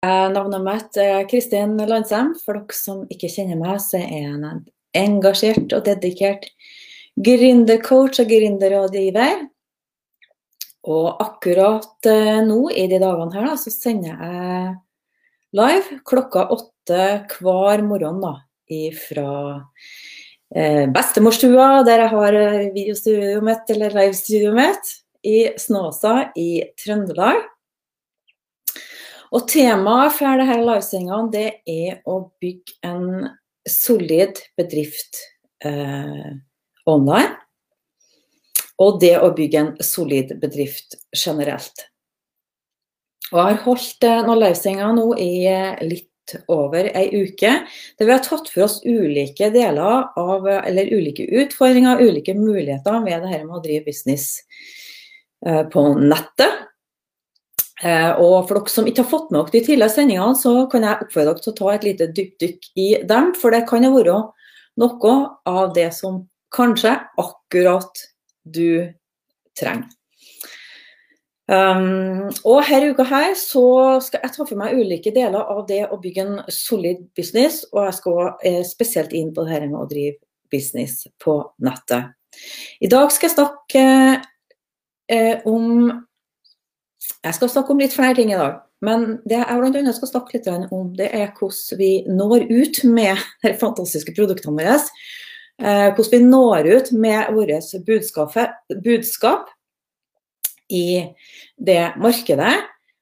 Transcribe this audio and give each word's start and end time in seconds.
Navnet 0.00 0.62
mitt 0.64 0.96
er 0.96 1.26
Kristin 1.28 1.76
Landsem. 1.76 2.32
For 2.40 2.56
dere 2.56 2.76
som 2.76 3.02
ikke 3.12 3.28
kjenner 3.28 3.58
meg, 3.60 3.80
så 3.84 3.98
er 4.00 4.14
jeg 4.14 4.36
en 4.38 4.62
engasjert 4.96 5.74
og 5.76 5.84
dedikert 5.86 6.48
gründercoach 7.20 8.22
og 8.22 8.30
gründerrådgiver. 8.30 9.42
Og 10.88 11.20
akkurat 11.20 12.08
eh, 12.08 12.40
nå 12.46 12.70
i 12.72 12.86
de 12.88 13.00
dagene 13.02 13.34
her, 13.36 13.50
da, 13.50 13.56
så 13.60 13.72
sender 13.74 14.14
jeg 14.14 14.70
live 15.60 15.98
klokka 16.08 16.46
åtte 16.54 17.02
hver 17.34 17.82
morgen 17.84 18.22
da, 18.22 18.32
fra 18.96 19.34
eh, 20.54 20.86
bestemorstua, 20.88 21.82
der 21.84 22.06
jeg 22.06 22.12
har 22.14 22.40
eh, 22.40 22.70
videostudioet 22.72 23.44
mitt, 23.44 23.74
eller 23.76 23.98
livestudioet 24.00 24.56
mitt, 24.56 24.92
i 25.20 25.38
Snåsa 25.60 26.30
i 26.40 26.64
Trøndelag. 26.80 27.44
Og 29.30 29.46
temaet 29.50 30.16
for 30.16 30.40
disse 30.40 30.56
livesendingene 30.58 31.30
det 31.34 31.48
er 31.70 32.00
å 32.10 32.16
bygge 32.42 32.78
en 32.86 33.28
solid 33.68 34.40
bedrift 34.58 35.20
eh, 35.64 36.32
online. 36.90 37.36
Og 38.80 38.98
det 39.02 39.14
å 39.20 39.30
bygge 39.36 39.60
en 39.60 39.72
solid 39.84 40.34
bedrift 40.40 40.96
generelt. 41.14 41.86
Og 43.30 43.38
jeg 43.38 43.46
har 43.46 43.60
holdt 43.66 44.06
eh, 44.08 44.22
noen 44.26 44.40
livesendinger 44.42 44.96
nå 44.96 45.10
i 45.20 45.32
eh, 45.46 45.82
litt 45.86 46.08
over 46.50 46.86
ei 46.94 47.08
uke, 47.24 47.52
der 47.98 48.06
vi 48.06 48.14
har 48.14 48.22
tatt 48.22 48.50
for 48.52 48.66
oss 48.66 48.78
ulike 48.86 49.50
deler 49.54 50.10
av, 50.18 50.46
eller 50.46 50.90
ulike 50.94 51.26
utfordringer, 51.42 52.02
ulike 52.02 52.36
muligheter 52.38 53.00
med 53.02 53.24
det 53.24 53.32
her 53.32 53.46
med 53.46 53.58
å 53.58 53.62
drive 53.64 53.86
business 53.86 54.36
eh, 55.46 55.62
på 55.70 55.86
nettet. 55.98 56.69
Og 57.80 58.34
for 58.44 58.58
dere 58.58 58.68
som 58.72 58.88
ikke 58.88 59.00
har 59.00 59.08
fått 59.08 59.30
med 59.30 59.38
dere 59.40 59.54
de 59.54 59.60
tidligere 59.64 59.92
sendingene, 59.94 60.36
så 60.36 60.66
kan 60.68 60.84
jeg 60.84 61.06
oppfordre 61.06 61.32
dere 61.32 61.44
til 61.44 61.52
å 61.52 61.58
ta 61.60 61.70
et 61.72 61.86
lite 61.88 62.08
dypdykk 62.18 62.66
i 62.76 62.88
dem. 63.08 63.30
For 63.40 63.56
det 63.56 63.62
kan 63.70 63.86
jo 63.86 63.94
være 63.94 64.18
noe 64.80 65.14
av 65.48 65.72
det 65.76 65.86
som 65.96 66.18
kanskje 66.52 66.92
akkurat 67.20 68.04
du 68.44 68.92
trenger. 69.58 69.88
Um, 71.50 72.28
og 72.46 72.60
her 72.62 72.84
uka 72.92 73.02
her 73.10 73.32
så 73.34 73.98
skal 74.04 74.22
jeg 74.22 74.34
ta 74.36 74.44
for 74.46 74.58
meg 74.60 74.76
ulike 74.78 75.10
deler 75.10 75.48
av 75.50 75.64
det 75.66 75.80
å 75.90 75.98
bygge 75.98 76.22
en 76.22 76.36
solid 76.54 77.00
business, 77.18 77.64
og 77.72 77.88
jeg 77.88 77.96
skal 77.96 78.20
eh, 78.46 78.60
spesielt 78.66 79.16
inn 79.18 79.32
på 79.34 79.42
det 79.42 79.56
her 79.56 79.64
med 79.66 79.80
å 79.80 79.88
drive 79.90 80.20
business 80.52 81.08
på 81.18 81.40
nettet. 81.66 82.12
I 82.78 82.90
dag 82.92 83.10
skal 83.10 83.26
jeg 83.26 83.34
snakke 83.34 83.82
eh, 85.10 85.42
om 85.50 85.90
Jeg 87.20 87.36
skal 87.36 87.52
snakke 87.52 87.74
om 87.74 87.80
litt 87.82 87.94
flere 87.96 88.16
ting 88.16 88.32
i 88.32 88.38
dag. 88.38 88.60
Men 88.80 89.18
det 89.28 89.42
jeg 89.42 89.60
bl.a. 89.60 89.92
skal 89.92 90.08
snakke 90.08 90.38
litt 90.38 90.48
om, 90.72 90.92
det 90.96 91.10
er 91.12 91.32
hvordan 91.36 91.80
vi 91.80 91.90
når 92.08 92.46
ut 92.48 92.82
med 92.88 93.20
de 93.44 93.56
fantastiske 93.60 94.14
produktene 94.16 94.56
våre 94.56 94.78
Eh, 95.60 95.90
hvordan 95.92 96.12
vi 96.14 96.24
når 96.24 96.68
ut 96.72 96.92
med 96.96 97.34
vårt 97.36 97.88
budskap, 98.80 99.50
i 100.70 101.02
det 101.58 101.92
markedet 101.98 102.54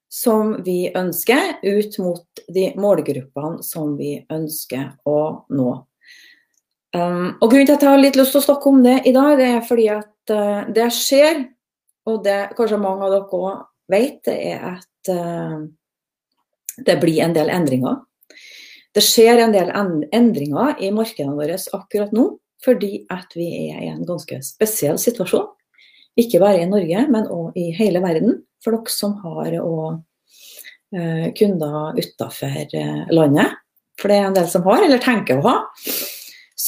som 0.08 0.56
vi 0.64 0.88
ønsker, 0.96 1.60
ut 1.62 1.98
mot 2.00 2.42
de 2.48 2.70
målgruppene 2.80 3.62
som 3.62 3.92
vi 3.98 4.16
ønsker 4.32 4.94
å 5.06 5.20
nå. 5.52 5.68
Um, 6.96 7.36
og 7.44 7.50
Grunnen 7.52 7.68
til 7.68 7.76
at 7.76 7.82
jeg 7.84 7.92
har 7.92 8.00
litt 8.00 8.16
lyst 8.16 8.32
til 8.32 8.40
å 8.40 8.46
snakke 8.46 8.70
om 8.70 8.80
det 8.82 8.96
i 9.04 9.12
dag, 9.12 9.34
det 9.36 9.48
er 9.52 9.66
fordi 9.68 9.88
at 9.92 10.32
uh, 10.32 10.62
det 10.72 10.86
skjer, 10.96 11.42
og 12.08 12.22
det 12.24 12.38
kanskje 12.56 12.80
mange 12.80 13.04
av 13.04 13.12
dere 13.12 13.42
òg 13.42 13.66
vet, 13.90 14.20
det 14.28 14.36
er 14.52 14.66
at 14.74 15.10
uh, 15.12 15.64
det 16.84 16.98
blir 17.02 17.22
en 17.24 17.36
del 17.36 17.50
endringer. 17.52 18.02
Det 18.94 19.04
skjer 19.04 19.44
en 19.44 19.54
del 19.54 19.70
endringer 19.74 20.80
i 20.82 20.90
markedene 20.94 21.36
våre 21.38 21.58
akkurat 21.76 22.14
nå. 22.16 22.30
Fordi 22.64 23.04
at 23.14 23.34
vi 23.38 23.46
er 23.68 23.84
i 23.84 23.90
en 23.92 24.02
ganske 24.06 24.40
spesiell 24.42 24.98
situasjon. 24.98 25.46
Ikke 26.18 26.40
bare 26.42 26.64
i 26.64 26.66
Norge, 26.66 27.04
men 27.06 27.28
òg 27.30 27.58
i 27.58 27.68
hele 27.76 28.02
verden. 28.02 28.40
For 28.64 28.74
dere 28.74 28.90
som 28.90 29.14
har 29.22 29.54
òg 29.60 30.00
eh, 30.98 31.28
kunder 31.38 31.94
utafor 31.94 32.74
eh, 32.74 33.04
landet. 33.14 33.60
For 33.98 34.10
det 34.10 34.18
er 34.18 34.26
en 34.26 34.38
del 34.38 34.48
som 34.50 34.66
har, 34.66 34.82
eller 34.82 35.02
tenker 35.02 35.38
å 35.38 35.46
ha. 35.46 35.56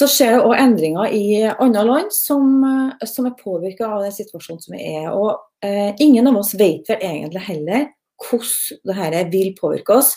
Så 0.01 0.07
skjer 0.09 0.39
det 0.39 0.45
òg 0.49 0.55
endringer 0.57 1.13
i 1.13 1.25
andre 1.51 1.85
land 1.85 2.13
som, 2.15 2.63
eh, 2.65 3.07
som 3.09 3.29
er 3.29 3.37
påvirka 3.37 3.89
av 3.89 4.07
den 4.07 4.15
situasjonen 4.17 4.63
som 4.65 4.77
vi 4.77 4.85
er. 4.95 5.11
Og 5.13 5.35
eh, 5.67 5.93
ingen 6.01 6.31
av 6.31 6.39
oss 6.41 6.55
vet 6.57 6.89
vel 6.89 7.05
egentlig 7.05 7.45
heller 7.51 7.91
hvordan 8.21 9.13
dette 9.13 9.25
vil 9.33 9.53
påvirke 9.59 9.99
oss. 10.01 10.15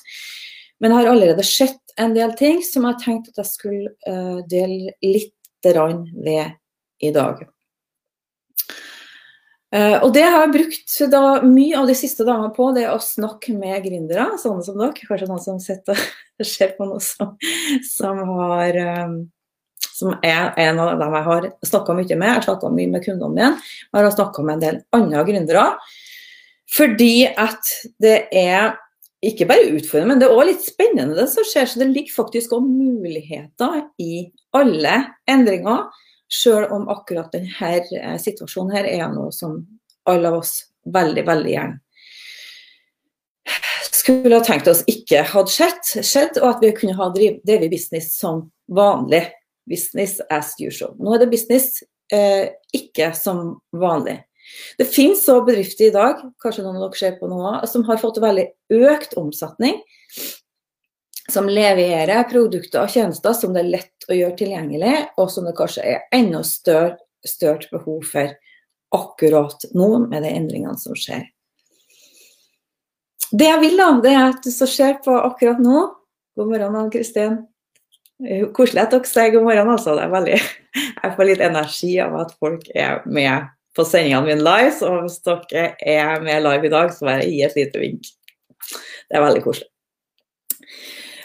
Men 0.79 0.91
jeg 0.91 0.99
har 0.99 1.13
allerede 1.13 1.43
sett 1.47 1.79
en 1.99 2.15
del 2.15 2.33
ting 2.39 2.61
som 2.63 2.87
jeg 2.87 3.01
tenkte 3.03 3.33
at 3.33 3.43
jeg 3.43 3.51
skulle 3.51 3.91
eh, 4.07 4.39
dele 4.51 4.95
litt 5.03 5.35
ved 5.63 6.49
i 6.99 7.09
dag. 7.15 7.37
Uh, 9.73 10.03
og 10.05 10.11
det 10.13 10.25
har 10.27 10.43
jeg 10.43 10.53
brukt 10.53 10.95
da, 11.09 11.21
mye 11.47 11.77
av 11.79 11.87
de 11.89 11.95
siste 11.97 12.25
dagene 12.27 12.51
på, 12.53 12.67
det 12.75 12.83
å 12.91 12.99
snakke 13.01 13.55
med 13.57 13.79
gründere, 13.81 14.35
sånne 14.37 14.65
som 14.65 14.75
dere. 14.77 14.91
Kanskje 15.07 15.29
noen 15.31 15.41
som 15.41 15.61
sitter 15.63 15.97
og 15.97 16.49
ser 16.51 16.75
på 16.77 16.85
noe 16.85 17.01
som, 17.01 17.31
som, 17.87 18.19
har, 18.35 18.77
um, 19.07 19.15
som 20.03 20.15
er 20.25 20.53
en 20.59 20.79
av 20.83 20.93
dem 20.99 21.17
jeg 21.17 21.27
har 21.27 21.49
snakka 21.65 21.95
mye 21.97 22.17
med. 22.19 22.27
Jeg 22.27 22.37
har 22.37 22.45
snakka 22.47 22.71
mye 22.75 22.91
med 22.91 23.03
kundene 23.05 23.33
mine. 23.33 23.49
Jeg 23.89 24.05
har 24.05 24.15
snakka 24.15 24.45
med 24.45 24.55
en 24.55 24.63
del 24.63 24.79
andre 24.99 25.25
gründere. 25.29 25.65
Fordi 26.73 27.13
at 27.29 27.73
det 28.01 28.15
er 28.33 28.73
ikke 29.23 29.47
bare 29.47 29.69
utfordrende, 29.71 30.09
men 30.09 30.19
det 30.19 30.27
er 30.27 30.35
òg 30.35 30.49
litt 30.49 30.65
spennende 30.65 31.15
det 31.15 31.29
som 31.31 31.45
skjer. 31.47 31.69
Så 31.69 31.79
det 31.79 31.91
ligger 31.93 32.17
faktisk 32.17 32.57
òg 32.57 32.65
muligheter 32.67 33.85
i 34.03 34.25
alle 34.57 34.97
endringer. 35.31 35.87
Sjøl 36.33 36.67
om 36.73 36.89
akkurat 36.89 37.31
denne 37.35 37.71
eh, 37.77 38.17
situasjonen 38.19 38.73
her 38.73 38.89
er 38.89 39.07
noe 39.13 39.31
som 39.35 39.59
alle 40.09 40.31
av 40.31 40.41
oss 40.41 40.57
veldig, 40.91 41.23
veldig 41.29 41.51
gjerne 41.53 41.79
skulle 44.03 44.35
ha 44.35 44.43
tenkt 44.43 44.67
oss 44.67 44.83
ikke 44.89 45.21
hadde 45.31 45.51
skjedd, 45.53 45.91
skjedd 46.03 46.39
og 46.41 46.49
at 46.49 46.63
vi 46.63 46.73
kunne 46.75 46.97
ha 46.97 47.07
drevet 47.13 47.69
business 47.71 48.11
som 48.17 48.47
vanlig. 48.67 49.23
Business 49.69 50.19
as 50.29 50.53
usual. 50.59 50.95
Nå 50.99 51.15
er 51.15 51.23
det 51.23 51.31
business 51.31 51.81
eh, 52.11 52.51
ikke 52.75 53.13
som 53.17 53.57
vanlig. 53.71 54.19
Det 54.77 54.85
finnes 54.91 55.23
så 55.25 55.39
bedrifter 55.45 55.87
i 55.87 55.93
dag, 55.93 56.19
kanskje 56.43 56.65
noen 56.65 56.81
av 56.81 56.89
dere 56.89 56.99
ser 56.99 57.17
på 57.19 57.29
noe, 57.31 57.61
som 57.69 57.85
har 57.87 58.01
fått 58.01 58.19
veldig 58.23 58.47
økt 58.91 59.15
omsetning. 59.19 59.79
Som 61.31 61.47
leverer 61.47 62.27
produkter 62.27 62.83
og 62.83 62.91
tjenester 62.91 63.35
som 63.37 63.53
det 63.55 63.63
er 63.63 63.71
lett 63.77 64.09
å 64.09 64.17
gjøre 64.17 64.37
tilgjengelig, 64.41 64.95
og 65.15 65.31
som 65.31 65.47
det 65.47 65.55
kanskje 65.55 65.85
er 65.93 66.03
enda 66.13 66.43
større, 66.43 66.97
større 67.23 67.71
behov 67.71 68.03
for 68.09 68.35
akkurat 68.93 69.63
nå, 69.71 69.89
med 70.11 70.27
de 70.27 70.33
endringene 70.35 70.75
som 70.77 70.97
skjer. 70.99 71.23
Det 73.33 73.47
jeg 73.47 73.61
vil, 73.63 73.79
da, 73.79 73.87
det 74.03 74.11
er 74.11 74.25
at 74.27 74.43
du 74.43 74.51
som 74.53 74.69
ser 74.69 74.99
på 75.01 75.15
akkurat 75.15 75.61
nå 75.63 75.87
God 76.33 76.49
morgen, 76.49 76.75
Ann 76.75 76.89
Kristin. 76.89 77.35
Koselig 78.55 78.85
at 78.85 78.93
dere 78.93 79.09
sier 79.09 79.33
god 79.33 79.45
morgen, 79.47 79.73
altså. 79.73 79.97
Det 79.97 80.05
er 80.05 80.13
veldig, 80.13 80.39
jeg 81.03 81.15
får 81.17 81.29
litt 81.29 81.43
energi 81.43 81.91
av 82.03 82.15
at 82.21 82.33
folk 82.39 82.65
er 82.71 83.03
med 83.05 83.51
på 83.75 83.85
sendingene 83.87 84.27
mine 84.27 84.45
live. 84.45 84.71
Så 84.77 84.91
hvis 85.01 85.19
dere 85.25 85.67
er 85.79 86.23
med 86.23 86.45
live 86.45 86.69
i 86.69 86.73
dag, 86.73 86.93
så 86.93 87.09
bare 87.09 87.27
gi 87.27 87.43
et 87.45 87.57
lite 87.59 87.81
vink. 87.81 88.09
Det 89.09 89.19
er 89.19 89.25
veldig 89.25 89.43
koselig. 89.45 89.69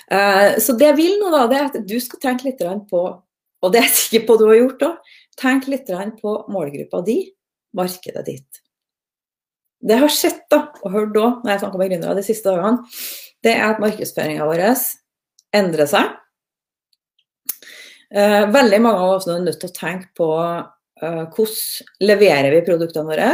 Uh, 0.09 0.57
så 0.65 0.73
det 0.73 0.87
jeg 0.89 0.97
vil 0.97 1.19
nå, 1.21 1.31
da, 1.35 1.43
det 1.51 1.57
er 1.59 1.67
at 1.69 1.83
du 1.85 1.99
skal 2.01 2.21
tenke 2.23 2.49
litt 2.49 2.63
på, 2.89 3.03
og 3.59 3.73
det 3.73 3.83
er 3.83 3.89
jeg 3.91 3.99
sikker 3.99 4.25
på 4.29 4.39
du 4.41 4.47
har 4.49 4.57
gjort 4.57 4.87
òg, 4.87 5.11
tenk 5.39 5.69
litt 5.69 5.91
på 6.23 6.33
målgruppa 6.49 7.03
di, 7.05 7.19
markedet 7.77 8.25
ditt. 8.27 8.63
Det 9.79 9.95
jeg 9.95 10.03
har 10.03 10.15
sett 10.15 10.41
da, 10.51 10.65
og 10.83 10.95
hørt 10.95 11.13
da, 11.15 11.27
når 11.45 11.53
jeg 11.53 11.63
snakker 11.63 11.83
med 11.83 11.93
gründere 11.93 12.17
de 12.19 12.25
siste 12.27 12.51
dagene, 12.51 12.89
det 13.45 13.53
er 13.55 13.67
at 13.69 13.83
markedsføringa 13.83 14.49
vår 14.49 14.65
endrer 15.55 15.91
seg. 15.91 16.17
Uh, 18.15 18.49
veldig 18.53 18.81
mange 18.81 19.05
av 19.05 19.19
oss 19.19 19.29
er 19.29 19.43
nødt 19.45 19.61
til 19.61 19.69
å 19.69 19.79
tenke 19.79 20.09
på 20.17 20.29
Eh, 21.03 21.25
hvordan 21.31 22.07
leverer 22.09 22.51
vi 22.51 22.65
produktene 22.67 23.07
våre? 23.13 23.29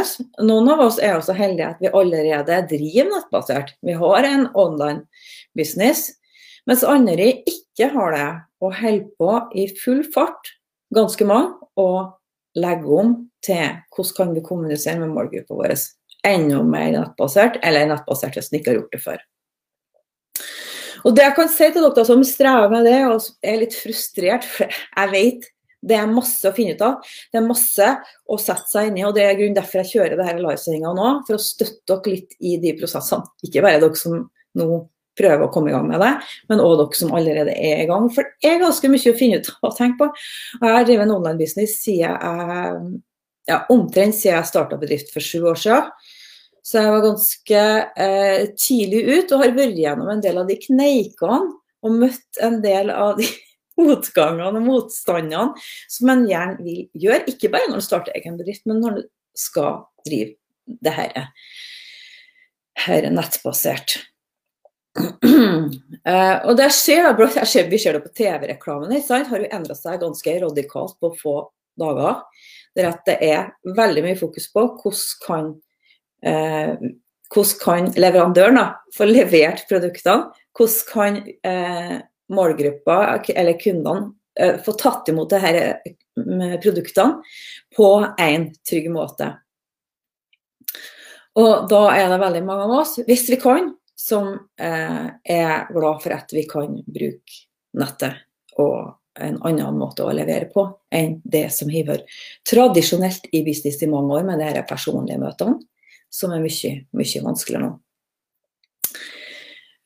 Noen 0.45 0.69
av 0.75 0.83
oss 0.85 0.99
er 1.01 1.15
også 1.17 1.33
heldige 1.37 1.71
at 1.73 1.81
vi 1.81 1.89
allerede 1.89 2.59
driver 2.69 3.09
nettbasert. 3.09 3.73
Vi 3.85 3.95
har 3.97 4.27
en 4.27 4.47
online 4.53 5.01
business. 5.57 6.11
Mens 6.69 6.85
andre 6.85 7.31
ikke 7.45 7.89
har 7.93 8.13
det, 8.13 8.29
og 8.61 8.77
holder 8.79 9.09
på 9.19 9.33
i 9.57 9.67
full 9.81 10.01
fart, 10.13 10.53
ganske 10.95 11.25
mange, 11.29 11.53
og 11.77 12.15
legger 12.57 12.99
om 12.99 13.15
til 13.45 13.77
hvordan 13.93 14.15
kan 14.17 14.33
vi 14.33 14.45
kommunisere 14.45 15.01
med 15.01 15.13
målgruppa 15.13 15.57
vår 15.57 15.75
enda 16.25 16.63
mer 16.65 16.89
nettbasert, 16.95 17.59
eller 17.61 17.89
nettbasert 17.91 18.37
hvis 18.37 18.49
en 18.49 18.59
ikke 18.59 18.71
har 18.71 18.79
gjort 18.79 18.95
det 18.95 19.01
før. 19.03 19.25
Og 21.05 21.13
det 21.15 21.25
jeg 21.27 21.35
kan 21.37 21.51
si 21.51 21.67
til 21.69 21.85
dere 21.85 22.05
som 22.07 22.23
strever 22.25 22.71
med 22.71 22.87
det 22.87 23.01
og 23.07 23.27
er 23.45 23.59
litt 23.61 23.75
frustrert, 23.77 24.47
for 24.55 24.65
jeg 24.71 25.13
vet 25.13 25.51
det 25.85 25.99
er 25.99 26.09
masse 26.09 26.49
å 26.49 26.55
finne 26.55 26.73
ut 26.73 26.81
av. 26.81 26.95
Det 27.29 27.37
er 27.37 27.45
masse 27.45 27.91
å 28.25 28.39
sette 28.41 28.71
seg 28.71 28.89
inn 28.89 28.97
i. 28.97 29.05
og 29.05 29.13
Det 29.13 29.21
er 29.21 29.37
grunnen 29.37 29.57
derfor 29.57 29.83
jeg 29.83 29.91
kjører 29.91 30.17
det 30.17 30.25
her 30.25 30.39
livesendinga 30.41 30.95
nå, 30.97 31.11
for 31.27 31.37
å 31.37 31.43
støtte 31.45 31.93
dere 31.93 32.15
litt 32.15 32.33
i 32.41 32.55
de 32.63 32.73
prosessene. 32.79 33.29
Ikke 33.45 33.61
bare 33.61 33.83
dere 33.83 33.99
som 33.99 34.23
nå 34.57 34.79
prøver 35.15 35.45
å 35.45 35.51
komme 35.53 35.71
i 35.71 35.75
gang 35.75 35.85
med 35.87 36.01
det, 36.01 36.11
men 36.49 36.63
òg 36.63 36.79
dere 36.81 36.99
som 36.99 37.13
allerede 37.15 37.53
er 37.53 37.83
i 37.83 37.87
gang. 37.91 38.09
For 38.15 38.27
det 38.41 38.49
er 38.49 38.63
ganske 38.63 38.91
mye 38.91 39.13
å 39.13 39.19
finne 39.19 39.39
ut 39.39 39.51
av 39.53 39.69
og 39.69 39.77
tenke 39.77 39.99
på. 40.01 40.09
Jeg 40.57 40.73
har 40.79 40.89
drevet 40.89 41.05
en 41.05 41.15
online 41.19 41.41
business 41.43 41.77
siden 41.83 42.01
jeg, 42.01 42.81
ja, 43.51 43.61
omtrent 43.69 44.17
siden 44.17 44.39
jeg 44.39 44.49
starta 44.49 44.81
bedrift 44.81 45.13
for 45.13 45.23
sju 45.23 45.45
år 45.51 45.61
siden. 45.61 45.93
Så 46.65 46.81
jeg 46.81 46.93
var 46.95 47.03
ganske 47.03 47.63
eh, 48.01 48.45
tidlig 48.57 49.03
ut 49.05 49.33
og 49.35 49.43
har 49.43 49.53
vært 49.53 49.77
gjennom 49.77 50.09
en 50.09 50.23
del 50.23 50.39
av 50.41 50.47
de 50.49 50.57
kneikene 50.63 51.43
og 51.85 51.99
møtt 52.01 52.39
en 52.41 52.57
del 52.63 52.89
av 52.89 53.19
de 53.19 53.27
motgangene 53.81 54.49
og 54.49 54.65
motstandene 54.65 55.67
som 55.91 56.09
en 56.09 56.25
gjerne 56.29 56.65
vil 56.65 57.05
gjøre. 57.05 57.27
Ikke 57.29 57.51
bare 57.53 57.69
når 57.69 57.83
du 57.83 57.85
starter 57.85 58.17
egen 58.17 58.39
bedrift, 58.39 58.65
men 58.65 58.81
når 58.81 58.97
du 58.97 59.05
skal 59.37 59.83
drive 60.07 60.33
det 60.65 60.93
her. 60.95 61.29
Her 62.85 63.07
er 63.07 63.13
nettbasert. 63.13 63.99
uh, 64.95 66.37
og 66.47 66.53
det 66.57 66.69
skjer, 66.71 67.11
ser, 67.45 67.69
Vi 67.69 67.79
ser 67.79 67.93
det 67.93 68.05
på 68.07 68.13
TV-reklamen. 68.15 68.95
har 69.05 69.39
jo 69.39 69.51
endra 69.51 69.75
seg 69.75 70.01
ganske 70.01 70.39
radikalt 70.41 70.97
på 70.99 71.13
få 71.21 71.35
dager. 71.77 72.23
Der 72.75 72.89
at 72.89 73.05
det 73.07 73.19
er 73.23 73.53
veldig 73.63 74.03
mye 74.03 74.17
fokus 74.19 74.49
på 74.51 74.65
hvordan 74.81 75.21
kan, 75.25 75.53
hvordan 76.25 77.59
kan 77.61 77.87
leverandøren 77.99 78.57
da, 78.59 78.65
få 78.95 79.07
levert 79.09 79.65
produktene. 79.69 80.31
Hvordan 80.55 80.91
kan 80.91 81.19
eh, 81.45 81.95
målgruppa, 82.33 82.99
eller 83.35 83.59
kundene, 83.61 84.13
få 84.65 84.73
tatt 84.75 85.07
imot 85.09 85.31
disse 85.31 86.59
produktene 86.63 87.21
på 87.75 87.89
en 88.19 88.49
trygg 88.67 88.89
måte. 88.91 89.29
Og 91.39 91.67
da 91.71 91.81
er 91.95 92.09
det 92.11 92.19
veldig 92.21 92.43
mange 92.47 92.67
av 92.67 92.75
oss, 92.81 92.97
hvis 93.07 93.25
vi 93.31 93.39
kan, 93.41 93.73
som 93.95 94.33
eh, 94.59 95.07
er 95.23 95.67
glad 95.71 96.03
for 96.03 96.15
at 96.15 96.31
vi 96.35 96.45
kan 96.47 96.77
bruke 96.83 97.41
nettet 97.75 98.23
og 98.59 98.95
en 99.19 99.37
annen 99.47 99.77
måte 99.79 100.03
å 100.03 100.11
levere 100.15 100.49
på 100.51 100.65
enn 100.95 101.17
det 101.23 101.47
som 101.55 101.71
har 101.71 101.87
vært 101.87 102.17
tradisjonelt 102.47 103.29
i 103.31 103.41
business 103.47 103.79
i 103.83 103.89
mange 103.91 104.17
år 104.17 104.27
med 104.27 104.43
de 104.43 104.63
personlige 104.67 105.19
møtene, 105.21 105.59
som 106.15 106.31
er 106.35 106.43
mye, 106.43 106.77
mye 106.95 107.25
vanskeligere 107.25 107.67
nå. 107.67 107.73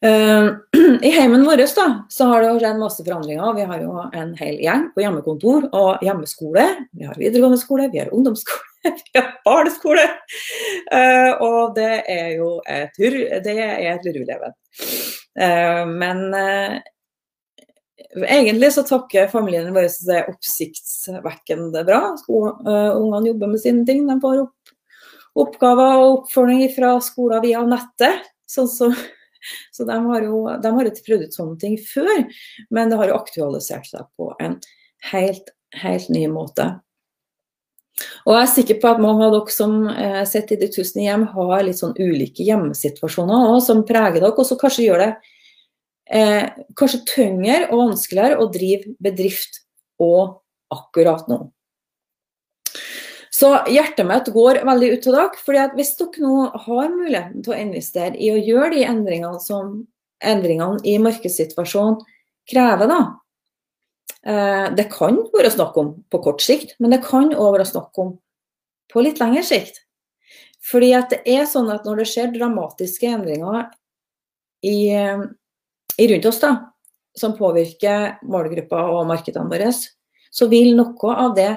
Uh, 0.05 0.55
I 1.03 1.09
heimen 1.11 1.43
vår 1.43 1.65
da, 1.75 1.87
så 2.09 2.25
har 2.29 2.43
det 2.43 2.51
skjedd 2.61 2.77
masse 2.79 3.03
forandringer. 3.03 3.55
Vi 3.57 3.65
har 3.67 3.81
jo 3.83 4.03
en 4.15 4.29
hel 4.39 4.59
gjeng 4.63 4.85
på 4.95 5.03
hjemmekontor 5.03 5.67
og 5.75 6.05
hjemmeskole. 6.05 6.65
Vi 6.95 7.07
har 7.07 7.19
videregående 7.19 7.59
skole, 7.59 7.89
vi 7.91 7.99
har 7.99 8.13
ungdomsskole, 8.15 8.93
vi 9.09 9.19
har 9.19 9.33
barneskole. 9.43 10.05
Uh, 10.93 11.33
og 11.43 11.75
det 11.75 11.91
er 12.07 12.37
jo 12.37 12.53
et, 12.63 12.95
det 13.43 13.57
er 13.57 13.89
et 13.97 14.07
lurveleven. 14.07 14.55
Uh, 15.39 15.83
men 15.91 16.23
egentlig 18.23 18.71
så 18.73 18.85
takker 18.87 19.27
familien 19.31 19.75
vår 19.75 19.89
det 20.07 20.15
er 20.15 20.31
oppsiktsvekkende 20.31 21.83
bra. 21.85 22.01
Ungene 22.31 23.33
jobber 23.33 23.51
med 23.51 23.61
sine 23.61 23.83
ting. 23.85 24.07
De 24.07 24.15
får 24.23 24.45
opp, 24.45 24.55
oppgaver 25.37 26.01
og 26.01 26.17
oppfølging 26.17 26.67
fra 26.75 26.95
skoler 27.03 27.43
via 27.45 27.63
nettet. 27.67 28.27
sånn 28.49 28.69
som 28.69 28.95
så 29.71 29.85
de 29.87 29.95
har 30.05 30.25
jo 30.25 30.41
de 30.61 30.73
har 30.75 30.89
ikke 30.89 31.05
prøvd 31.05 31.29
ut 31.29 31.37
sånne 31.37 31.55
ting 31.61 31.77
før, 31.79 32.25
men 32.75 32.91
det 32.91 32.99
har 32.99 33.11
jo 33.11 33.17
aktualisert 33.19 33.87
seg 33.87 34.07
på 34.19 34.33
en 34.43 34.57
helt, 35.13 35.53
helt 35.79 36.09
ny 36.11 36.25
måte. 36.31 36.67
Og 38.27 38.35
jeg 38.35 38.41
er 38.41 38.51
sikker 38.53 38.79
på 38.79 38.91
at 38.93 39.01
mange 39.03 39.25
av 39.25 39.33
dere 39.35 39.53
som 39.53 39.73
eh, 39.91 40.21
sitter 40.27 40.55
i 40.55 40.61
de 40.61 40.69
tusen 40.71 41.01
hjem, 41.03 41.25
har 41.33 41.65
litt 41.65 41.79
sånn 41.79 41.97
ulike 41.99 42.45
hjemmesituasjoner 42.47 43.49
også, 43.49 43.73
som 43.73 43.85
preger 43.87 44.21
dere, 44.21 44.31
og 44.31 44.47
som 44.47 44.59
kanskje 44.59 44.85
gjør 44.85 45.03
det 45.03 45.09
eh, 46.15 46.45
kanskje 46.79 47.03
tyngre 47.09 47.61
og 47.69 47.83
vanskeligere 47.89 48.39
å 48.39 48.49
drive 48.53 48.95
bedrift 49.03 49.63
og 50.03 50.39
akkurat 50.71 51.27
nå. 51.31 51.41
Så 53.33 53.51
hjertet 53.69 54.07
mitt 54.09 54.29
går 54.33 54.63
veldig 54.65 54.91
ut 54.95 55.03
til 55.05 55.15
dere. 55.15 55.41
fordi 55.45 55.59
at 55.61 55.73
hvis 55.77 55.95
dere 55.99 56.23
nå 56.23 56.49
har 56.65 56.89
muligheten 56.89 57.43
til 57.45 57.53
å 57.53 57.59
investere 57.61 58.17
i 58.17 58.31
å 58.33 58.39
gjøre 58.41 58.73
de 58.73 58.85
endringene 58.89 59.41
som 59.43 59.83
endringene 60.19 60.81
i 60.83 60.97
markedssituasjonen 60.99 61.99
krever, 62.49 62.89
da. 62.89 63.01
Eh, 64.25 64.65
det 64.75 64.89
kan 64.91 65.21
være 65.33 65.51
snakk 65.53 65.77
om 65.77 65.93
på 66.09 66.23
kort 66.23 66.41
sikt, 66.41 66.75
men 66.79 66.91
det 66.91 67.03
kan 67.05 67.29
òg 67.31 67.59
være 67.59 67.69
snakk 67.69 68.01
om 68.01 68.17
på 68.91 69.05
litt 69.05 69.21
lengre 69.21 69.45
sikt. 69.45 69.83
Fordi 70.65 70.91
at 70.97 71.13
det 71.13 71.21
er 71.29 71.45
sånn 71.47 71.69
at 71.71 71.85
når 71.87 72.01
det 72.01 72.09
skjer 72.09 72.33
dramatiske 72.33 73.07
endringer 73.07 73.69
i, 74.65 74.91
i 74.91 76.09
rundt 76.11 76.27
oss, 76.27 76.41
da, 76.41 76.51
som 77.15 77.37
påvirker 77.37 78.19
målgruppa 78.27 78.81
og 78.91 79.07
markedene 79.09 79.49
våre, 79.49 79.71
så 80.29 80.47
vil 80.51 80.75
noe 80.77 81.15
av 81.15 81.33
det 81.37 81.51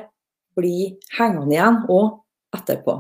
bli 0.59 0.93
hengende 1.17 1.57
igjen 1.57 1.81
og 1.93 2.23
etterpå. 2.57 2.99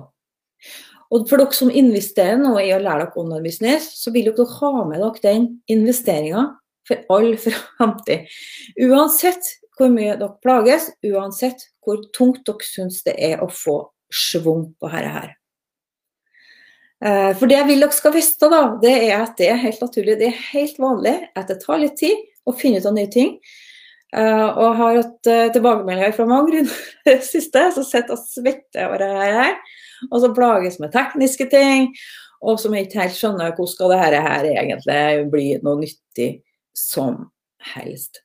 Og 1.12 1.26
for 1.28 1.42
dere 1.42 1.56
som 1.56 1.72
investerer 1.72 2.38
nå 2.40 2.54
i 2.62 2.70
å 2.72 2.80
lære 2.80 3.06
dere 3.06 3.20
online 3.20 3.44
business, 3.44 3.90
så 4.00 4.12
vil 4.14 4.30
dere 4.30 4.48
ha 4.48 4.72
med 4.88 5.02
dere 5.02 5.24
den 5.24 5.48
investeringa 5.72 6.46
for 6.88 7.04
all 7.12 7.34
framtid. 7.44 8.30
Uansett 8.80 9.52
hvor 9.76 9.92
mye 9.92 10.16
dere 10.16 10.38
plages, 10.44 10.88
uansett 11.04 11.68
hvor 11.84 12.00
tungt 12.16 12.44
dere 12.48 12.66
syns 12.66 13.02
det 13.06 13.16
er 13.20 13.44
å 13.44 13.50
få 13.52 13.78
schwung 14.12 14.70
på 14.80 14.92
dette 14.92 15.12
her. 15.18 15.30
Eh, 17.02 17.32
for 17.38 17.50
det 17.50 17.58
jeg 17.58 17.68
vil 17.72 17.82
dere 17.82 17.96
skal 17.96 18.14
vite, 18.14 18.48
da, 18.52 18.62
det 18.82 18.94
er 19.10 19.16
at 19.18 19.36
det 19.40 19.50
er 19.50 19.60
helt 19.64 19.84
naturlig, 19.84 20.16
det 20.20 20.30
er 20.30 20.44
helt 20.52 20.80
vanlig 20.80 21.16
at 21.34 21.50
det 21.50 21.60
tar 21.64 21.82
litt 21.82 21.98
tid 22.00 22.24
å 22.46 22.54
finne 22.56 22.80
ut 22.80 22.88
av 22.88 22.96
nye 22.96 23.10
ting. 23.10 23.36
Uh, 24.12 24.48
og 24.60 24.74
har 24.76 24.98
hatt 24.98 25.28
uh, 25.30 25.46
tilbakemeldinger 25.54 26.12
fra 26.12 26.26
mange 26.28 26.58
rundt 26.58 26.72
det 27.08 27.14
siste 27.24 27.62
som 27.72 27.86
sitter 27.86 28.12
og 28.12 28.26
svetter 28.28 28.88
over 28.90 29.00
det 29.00 29.12
her. 29.38 29.54
Og 30.10 30.18
så 30.20 30.32
plages 30.36 30.76
med 30.82 30.92
tekniske 30.92 31.46
ting, 31.52 31.88
og 32.42 32.58
som 32.60 32.74
ikke 32.76 33.00
helt 33.00 33.16
skjønner 33.16 33.54
hvordan 33.54 33.72
skal 33.72 33.94
dette 33.94 34.20
her 34.26 34.50
egentlig 34.50 35.30
bli 35.32 35.46
noe 35.62 35.80
nyttig 35.80 36.28
som 36.76 37.22
helst. 37.72 38.20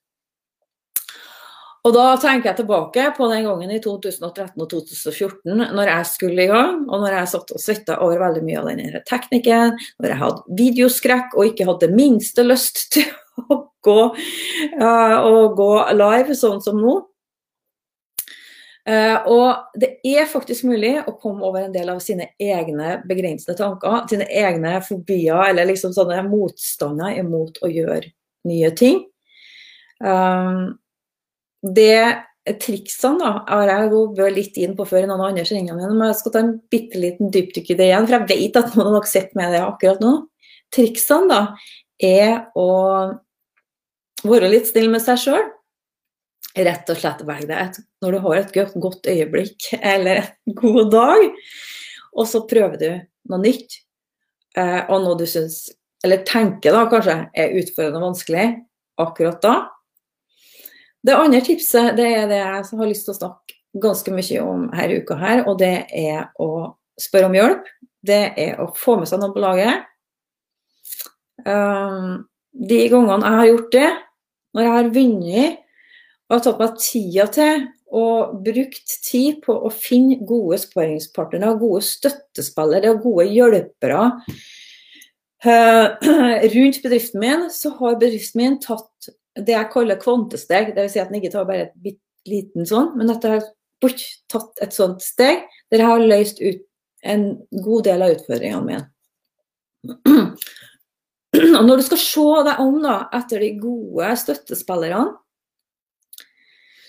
Og 1.88 1.94
da 1.96 2.18
tenker 2.20 2.50
jeg 2.50 2.58
tilbake 2.58 3.04
på 3.16 3.30
den 3.32 3.46
gangen 3.48 3.70
i 3.72 3.78
2013 3.80 4.60
og 4.60 4.68
2014, 4.74 5.62
når 5.78 5.92
jeg 5.94 6.10
skulle 6.10 6.44
i 6.44 6.50
gang, 6.50 6.82
og 6.90 7.00
når 7.00 7.16
jeg 7.16 7.32
satt 7.32 7.54
og 7.56 7.64
svetta 7.64 8.00
over 8.04 8.20
veldig 8.26 8.44
mye 8.44 8.60
av 8.60 8.68
denne 8.74 9.04
teknikken, 9.08 9.78
når 10.02 10.12
jeg 10.12 10.22
hadde 10.24 10.58
videoskrekk 10.60 11.38
og 11.38 11.54
ikke 11.54 11.70
hadde 11.70 11.88
det 11.88 11.96
minste 11.96 12.44
lyst 12.44 12.90
til 12.98 13.08
å 13.46 13.60
gå, 13.84 14.00
uh, 14.82 15.18
og 15.28 15.56
gå 15.58 15.72
live, 15.96 16.36
sånn 16.38 16.62
som 16.64 16.80
nå. 16.82 16.98
Uh, 18.88 19.20
og 19.28 19.80
det 19.80 19.98
er 20.08 20.30
faktisk 20.32 20.64
mulig 20.70 20.94
å 21.02 21.18
komme 21.20 21.44
over 21.44 21.66
en 21.66 21.74
del 21.74 21.90
av 21.92 22.00
sine 22.00 22.30
egne 22.40 23.02
begrensende 23.08 23.58
tanker, 23.60 24.06
sine 24.08 24.30
egne 24.32 24.78
fobier 24.86 25.50
eller 25.50 25.68
liksom 25.68 25.92
sånne 25.96 26.22
motstander 26.30 27.18
imot 27.20 27.60
å 27.68 27.72
gjøre 27.72 28.14
nye 28.48 28.72
ting. 28.80 29.02
Um, 30.00 30.78
det 31.68 32.24
triksene 32.62 33.20
da, 33.20 33.32
har 33.50 33.68
jeg 33.68 33.92
vært 33.92 34.36
litt 34.38 34.58
inn 34.62 34.76
på 34.78 34.86
før 34.88 35.04
i 35.04 35.10
noen 35.10 35.26
andre 35.26 35.44
sendingene 35.48 35.90
men 35.92 36.12
jeg 36.12 36.20
skal 36.22 36.34
ta 36.34 36.44
en 36.46 36.54
bitte 36.72 37.02
liten 37.02 37.32
dypdykk 37.34 37.74
i 37.74 37.78
det 37.80 37.90
igjen, 37.90 38.08
for 38.08 38.16
jeg 38.16 38.30
vet 38.32 38.60
at 38.62 38.78
noen 38.78 38.88
har 38.88 38.96
nok 39.02 39.10
sett 39.10 39.34
med 39.36 39.52
det 39.52 39.64
akkurat 39.66 40.00
nå. 40.04 40.14
Triksene 40.72 41.28
da, 41.32 41.42
er 42.04 42.46
å 42.56 42.70
være 44.26 44.50
litt 44.52 44.70
snill 44.70 44.90
med 44.94 45.04
seg 45.04 45.20
sjøl. 45.22 45.48
Rett 46.58 46.90
og 46.90 46.98
slett 46.98 47.22
velg 47.28 47.50
deg 47.50 47.76
når 48.02 48.16
du 48.16 48.20
har 48.24 48.40
et 48.40 48.56
godt 48.82 49.10
øyeblikk 49.10 49.68
eller 49.78 50.24
en 50.24 50.56
god 50.58 50.92
dag, 50.94 51.26
og 52.18 52.30
så 52.30 52.42
prøver 52.50 52.80
du 52.82 52.90
noe 53.30 53.42
nytt. 53.44 53.82
Eh, 54.58 54.82
og 54.90 55.04
noe 55.04 55.18
du 55.20 55.28
syns, 55.30 55.68
eller 56.06 56.24
tenker 56.26 56.74
da 56.74 56.88
kanskje, 56.90 57.18
er 57.38 57.58
utfordrende 57.60 58.02
og 58.02 58.08
vanskelig 58.10 58.48
akkurat 58.98 59.42
da. 59.44 59.56
Det 61.06 61.14
andre 61.14 61.44
tipset 61.46 61.94
det 61.98 62.08
er 62.16 62.26
det 62.32 62.40
jeg 62.42 62.64
har 62.80 62.90
lyst 62.90 63.06
til 63.06 63.14
å 63.14 63.20
snakke 63.20 63.58
ganske 63.78 64.14
mye 64.16 64.42
om 64.42 64.66
her 64.74 64.90
i 64.90 64.98
uka 65.04 65.18
her, 65.20 65.44
og 65.46 65.60
det 65.62 65.86
er 65.94 66.32
å 66.42 66.74
spørre 66.98 67.30
om 67.30 67.38
hjelp. 67.38 67.70
Det 68.08 68.24
er 68.40 68.58
å 68.64 68.72
få 68.78 68.98
med 68.98 69.10
seg 69.10 69.22
noen 69.22 69.36
på 69.36 69.44
laget. 69.44 69.86
Um, 71.46 72.26
de 72.58 72.80
gangene 72.90 73.30
jeg 73.30 73.40
har 73.40 73.50
gjort 73.52 73.72
det, 73.76 73.90
når 74.56 74.66
jeg 74.66 74.76
har 74.76 74.94
vunnet 74.96 75.58
og 76.28 76.36
har 76.36 76.44
tatt 76.44 76.62
meg 76.62 76.80
tida 76.84 77.26
til 77.32 77.66
og 77.98 78.40
brukt 78.44 78.96
tid 79.06 79.40
på 79.46 79.54
å 79.64 79.70
finne 79.72 80.20
gode 80.28 80.60
sparingspartnere, 80.60 81.56
gode 81.60 81.86
støttespillere 81.88 82.92
og 82.92 83.06
gode 83.06 83.28
hjelpere 83.32 84.02
uh, 85.48 85.88
rundt 86.56 86.82
bedriften 86.84 87.24
min, 87.24 87.48
så 87.54 87.72
har 87.80 88.00
bedriften 88.02 88.42
min 88.42 88.60
tatt 88.64 89.12
det 89.38 89.54
jeg 89.54 89.72
kaller 89.72 90.00
kvantesteg. 90.02 90.74
Dvs. 90.76 90.98
Si 90.98 91.02
at 91.02 91.12
den 91.12 91.22
ikke 91.22 91.32
tar 91.36 91.48
bare 91.48 91.70
et 91.70 91.80
bitte 91.80 92.04
liten 92.28 92.68
sånn, 92.68 92.92
men 93.00 93.14
at 93.14 93.24
jeg 93.24 93.40
har 93.40 93.96
tatt 94.28 94.64
et 94.66 94.76
sånt 94.76 95.04
steg 95.06 95.46
der 95.72 95.84
jeg 95.84 95.88
har 95.88 96.04
løst 96.04 96.42
ut 96.42 96.64
en 97.08 97.28
god 97.64 97.86
del 97.88 98.04
av 98.04 98.16
utfordringene 98.18 98.66
mine. 98.68 98.84
Og 101.38 101.64
når 101.68 101.80
du 101.80 101.86
skal 101.88 102.02
se 102.02 102.28
deg 102.48 102.60
om 102.64 102.82
da, 102.84 102.98
etter 103.16 103.44
de 103.44 103.54
gode 103.62 104.12
støttespillerne, 104.24 105.16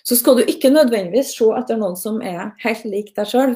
så 0.09 0.17
skal 0.17 0.39
du 0.39 0.49
ikke 0.49 0.73
nødvendigvis 0.73 1.35
se 1.37 1.49
etter 1.59 1.77
noen 1.77 1.97
som 2.01 2.23
er 2.25 2.55
helt 2.63 2.87
lik 2.89 3.11
deg 3.17 3.29
sjøl. 3.29 3.53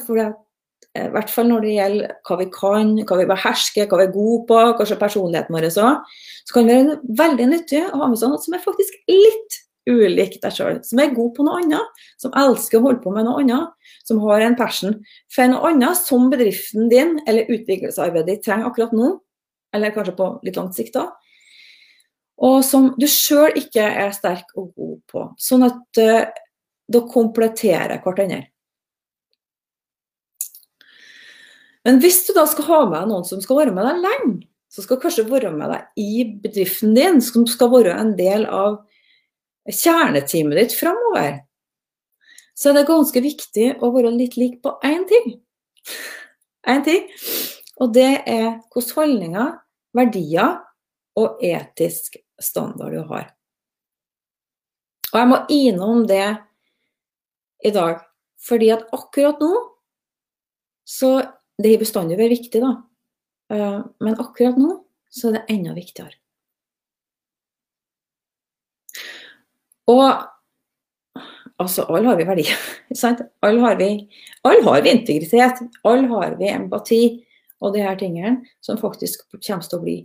Eh, 0.93 1.07
i 1.07 1.13
hvert 1.15 1.33
fall 1.33 1.49
når 1.49 1.65
det 1.65 1.75
gjelder 1.79 2.15
hva 2.29 2.39
vi 2.43 2.49
kan, 2.53 2.93
hva 3.09 3.19
vi 3.23 3.29
behersker, 3.31 3.89
hva 3.89 4.03
vi 4.03 4.09
er 4.11 4.15
gode 4.15 4.45
på, 4.51 4.61
kanskje 4.77 5.01
personligheten 5.01 5.57
vår 5.57 5.69
òg, 5.71 6.15
så 6.45 6.57
kan 6.59 6.69
det 6.69 6.79
være 6.83 6.99
veldig 7.23 7.51
nyttig 7.55 7.85
å 7.89 8.03
ha 8.03 8.11
med 8.11 8.21
seg 8.21 8.35
noe 8.35 8.43
som 8.43 8.59
er 8.59 8.65
faktisk 8.67 8.99
litt 9.09 9.61
ulik 9.89 10.37
deg 10.43 10.55
sjøl. 10.55 10.79
Som 10.85 11.01
er 11.03 11.17
god 11.17 11.33
på 11.39 11.47
noe 11.47 11.63
annet, 11.63 12.05
som 12.21 12.37
elsker 12.39 12.79
å 12.79 12.85
holde 12.85 13.03
på 13.03 13.15
med 13.15 13.27
noe 13.27 13.41
annet, 13.41 13.73
som 14.05 14.21
har 14.27 14.45
en 14.45 14.59
passion 14.59 14.99
for 15.33 15.51
noe 15.51 15.73
annet 15.73 15.99
som 15.99 16.29
bedriften 16.31 16.93
din 16.93 17.17
eller 17.25 17.49
utviklingsarbeidet 17.49 18.29
ditt 18.29 18.45
trenger 18.45 18.69
akkurat 18.69 18.93
nå, 18.97 19.15
eller 19.73 19.95
kanskje 19.95 20.17
på 20.19 20.29
litt 20.47 20.59
langt 20.59 20.77
sikt 20.77 20.97
da. 20.97 21.09
Og 22.43 22.63
som 22.67 22.91
du 22.99 23.07
sjøl 23.11 23.55
ikke 23.61 23.85
er 23.85 24.15
sterk 24.17 24.55
og 24.59 24.73
god 24.75 24.97
på. 25.11 25.27
Sånn 25.39 25.67
at 25.67 26.01
uh, 26.01 26.25
dere 26.93 27.11
kompletterer 27.13 28.01
hverandre. 28.03 28.47
Men 31.87 31.99
hvis 32.03 32.21
du 32.29 32.33
da 32.37 32.45
skal 32.47 32.69
ha 32.69 32.81
med 32.91 33.11
noen 33.11 33.27
som 33.27 33.41
skal 33.43 33.59
være 33.59 33.75
med 33.75 33.87
deg 33.89 34.03
lenge, 34.05 34.35
som 34.73 34.87
skal 34.87 35.01
kanskje 35.03 35.27
være 35.29 35.51
med 35.53 35.73
deg 35.73 36.01
i 36.01 36.25
bedriften 36.45 36.95
din, 36.97 37.19
som 37.25 37.45
skal 37.51 37.71
være 37.73 37.97
en 37.99 38.15
del 38.19 38.47
av 38.47 38.79
kjerneteamet 39.69 40.61
ditt 40.63 40.77
framover, 40.79 41.43
så 42.57 42.71
er 42.71 42.79
det 42.79 42.89
ganske 42.89 43.23
viktig 43.25 43.67
å 43.83 43.91
være 43.95 44.13
litt 44.15 44.39
lik 44.41 44.61
på 44.65 44.77
én 44.87 45.05
ting. 45.09 45.35
Én 46.73 46.85
ting. 46.87 47.09
Og 47.83 47.91
det 47.91 48.23
er 48.31 48.61
hvilke 48.71 48.95
holdninger, 49.01 49.55
verdier 49.97 50.61
og 51.19 51.43
etisk 51.45 52.17
standard 52.41 52.95
du 52.95 53.03
har. 53.11 53.29
Og 55.13 55.19
jeg 55.21 55.29
må 55.29 55.39
innom 55.53 56.07
det 56.09 56.25
i 57.65 57.73
dag. 57.75 58.01
Fordi 58.43 58.73
at 58.75 58.89
akkurat 58.95 59.39
nå 59.43 59.53
så 60.83 61.21
Det 61.63 61.71
har 61.71 61.79
bestandig 61.79 62.17
vært 62.19 62.33
viktig, 62.33 62.59
da. 62.59 62.71
Eh, 63.53 63.81
men 64.03 64.17
akkurat 64.19 64.57
nå 64.59 64.81
så 65.13 65.29
er 65.29 65.35
det 65.37 65.43
enda 65.53 65.75
viktigere. 65.77 66.17
Og 69.93 70.09
altså, 71.61 71.85
alle 71.85 72.09
har 72.09 72.19
vi 72.19 72.27
verdier. 72.27 72.65
Alle 73.47 73.61
har 73.61 73.77
vi, 73.79 73.91
alle 74.43 74.65
har 74.65 74.83
vi 74.83 74.91
integritet. 74.97 75.63
Alle 75.85 76.09
har 76.09 76.35
vi 76.41 76.51
empati 76.51 77.01
og 77.63 77.75
de 77.75 77.85
her 77.85 77.99
tingene 77.99 78.41
som 78.65 78.81
faktisk 78.81 79.25
kommer 79.39 79.67
til 79.67 79.79
å 79.79 79.85
bli 79.85 79.99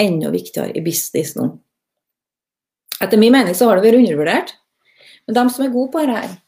enda 0.00 0.30
viktigere 0.32 0.72
i 0.76 0.84
business 0.84 1.34
nå. 1.36 1.50
Etter 3.00 3.20
min 3.20 3.32
mening 3.32 3.56
så 3.56 3.68
har 3.68 3.78
det 3.78 3.86
vært 3.86 4.00
undervurdert. 4.00 4.54
Men 5.26 5.36
de 5.36 5.44
som 5.52 5.64
er 5.64 5.72
gode 5.72 5.92
på 5.92 6.02
dette 6.02 6.16
her, 6.16 6.38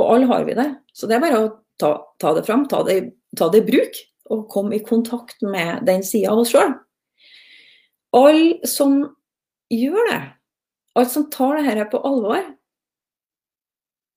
og 0.00 0.12
alle 0.14 0.28
har 0.30 0.44
vi 0.46 0.56
det. 0.56 0.68
Så 0.96 1.08
det 1.08 1.16
er 1.16 1.24
bare 1.24 1.40
å 1.40 1.48
ta, 1.80 1.94
ta 2.20 2.34
det 2.36 2.44
fram, 2.46 2.66
ta 2.68 2.82
det, 2.86 3.00
ta 3.36 3.50
det, 3.52 3.62
i 3.62 3.68
bruk, 3.68 3.98
og 4.30 4.46
komme 4.52 4.76
i 4.76 4.84
kontakt 4.84 5.42
med 5.44 5.84
den 5.88 6.04
sida 6.06 6.32
av 6.32 6.44
oss 6.44 6.52
sjøl. 6.54 6.72
Alle 8.16 8.68
som 8.68 9.02
gjør 9.70 10.08
det, 10.10 10.22
alle 10.98 11.10
som 11.10 11.28
tar 11.32 11.60
dette 11.60 11.88
på 11.92 12.00
alvor, 12.06 12.48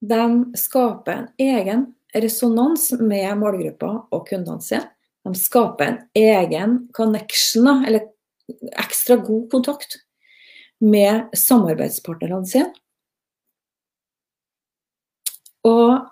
de 0.04 0.24
skaper 0.60 1.14
en 1.16 1.28
egen 1.42 1.86
resonans 2.13 2.91
med 3.00 3.38
målgruppa 3.39 3.91
og 4.13 4.27
kundene 4.29 4.62
sine. 4.63 4.88
De 5.24 5.32
skaper 5.39 5.86
en 5.88 6.00
egen 6.20 6.74
connection, 6.93 7.86
eller 7.88 8.10
ekstra 8.82 9.15
god 9.24 9.46
kontakt, 9.53 10.01
med 10.84 11.32
samarbeidspartnerne 11.38 12.48
sine. 12.50 12.74
Og 15.63 16.03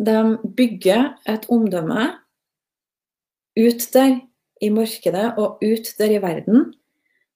de 0.00 0.38
bygger 0.56 1.10
et 1.28 1.44
omdømme 1.52 2.06
ut 3.58 3.86
der 3.92 4.16
i 4.64 4.70
markedet 4.72 5.34
og 5.36 5.60
ut 5.62 5.92
der 5.98 6.14
i 6.16 6.22
verden 6.22 6.72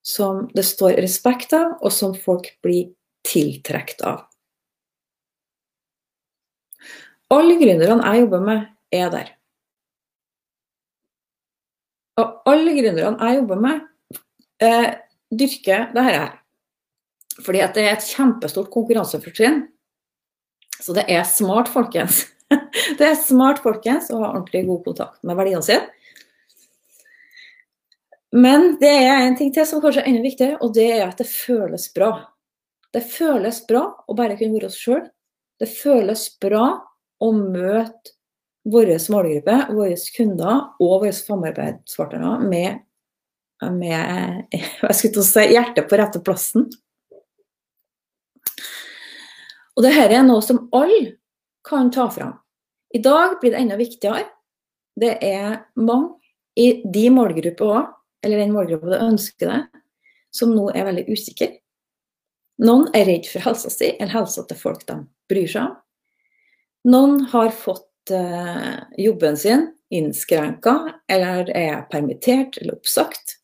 som 0.03 0.49
det 0.55 0.65
står 0.67 0.99
respekt 1.03 1.53
av, 1.55 1.77
og 1.79 1.93
som 1.95 2.15
folk 2.19 2.49
blir 2.65 2.91
tiltrukket 3.27 4.03
av. 4.07 4.25
Alle 7.33 7.57
gründerne 7.61 8.05
jeg 8.05 8.25
jobber 8.25 8.45
med, 8.45 8.67
er 8.93 9.11
der. 9.13 9.33
Og 12.21 12.43
alle 12.53 12.77
gründerne 12.77 13.17
jeg 13.17 13.41
jobber 13.41 13.61
med, 13.67 13.85
eh, 14.61 14.89
dyrker 15.33 15.89
dette 15.95 16.09
her. 16.09 16.33
Fordi 17.43 17.63
at 17.65 17.75
det 17.75 17.87
er 17.87 17.95
et 17.97 18.11
kjempestort 18.13 18.69
konkurransefortrinn 18.71 19.63
så 20.83 20.95
det 20.97 21.05
er 21.11 21.23
smart, 21.29 21.71
folkens. 21.71 22.27
Det 22.99 23.07
er 23.07 23.15
smart, 23.17 23.63
folkens, 23.65 24.11
å 24.13 24.19
ha 24.21 24.33
ordentlig 24.35 24.67
god 24.67 24.83
kontakt 24.85 25.23
med 25.25 25.39
verdiene 25.39 25.65
sine. 25.65 25.87
Men 28.33 28.75
det 28.81 28.91
er 28.91 29.23
en 29.23 29.37
ting 29.39 29.53
til 29.55 29.65
som 29.69 29.81
kanskje 29.81 30.03
er 30.03 30.11
enda 30.11 30.25
viktigere, 30.25 30.59
og 30.65 30.75
det 30.77 30.85
er 30.99 31.07
at 31.07 31.21
det 31.21 31.29
føles 31.29 31.87
bra. 31.97 32.11
Det 32.93 33.03
føles 33.09 33.63
bra 33.69 33.87
å 34.05 34.17
bare 34.17 34.37
kunne 34.37 34.59
være 34.59 34.69
oss 34.69 34.77
sjøl. 34.81 35.01
Det 35.61 35.69
føles 35.71 36.27
bra 36.45 36.67
å 37.23 37.31
møte 37.37 38.17
vår 38.69 38.93
målgruppe, 39.11 39.57
våre 39.75 39.97
kunder 40.17 40.59
og 40.79 40.93
våre 41.03 41.13
samarbeidspartnere 41.17 42.37
med, 42.47 42.83
med 43.75 44.55
si, 44.95 45.11
hjertet 45.51 45.89
på 45.91 45.99
rette 45.99 46.23
plassen. 46.23 46.69
Og 49.73 49.85
dette 49.87 50.07
er 50.07 50.23
noe 50.27 50.45
som 50.45 50.67
alle 50.77 51.17
kan 51.67 51.91
ta 51.91 52.09
fram. 52.13 52.37
I 52.95 53.01
dag 53.03 53.39
blir 53.41 53.55
det 53.55 53.63
enda 53.63 53.79
viktigere. 53.81 54.27
Det 54.95 55.17
er 55.25 55.63
mange 55.81 56.21
i 56.59 56.83
de 56.85 57.07
målgrupper 57.11 57.65
òg, 57.65 57.93
eller 58.23 58.43
den 58.43 58.53
målgruppa 58.53 58.93
du 58.93 58.99
ønsker 59.01 59.49
deg, 59.49 59.81
som 60.35 60.53
nå 60.53 60.69
er 60.77 60.87
veldig 60.91 61.07
usikre. 61.09 61.49
Noen 62.63 62.91
er 62.95 63.09
redd 63.09 63.27
for 63.31 63.43
helsa 63.43 63.73
si, 63.73 63.95
eller 63.97 64.13
helsa 64.13 64.45
til 64.47 64.61
folk 64.61 64.85
de 64.87 65.01
bryr 65.33 65.49
seg 65.49 65.65
om. 65.65 65.79
Noen 66.89 67.21
har 67.31 67.53
fått 67.55 68.11
eh, 68.11 68.75
jobben 68.99 69.37
sin 69.37 69.69
innskrenka, 69.93 70.95
eller 71.09 71.51
er 71.51 71.83
permittert 71.93 72.59
eller 72.59 72.81
oppsagt. 72.81 73.37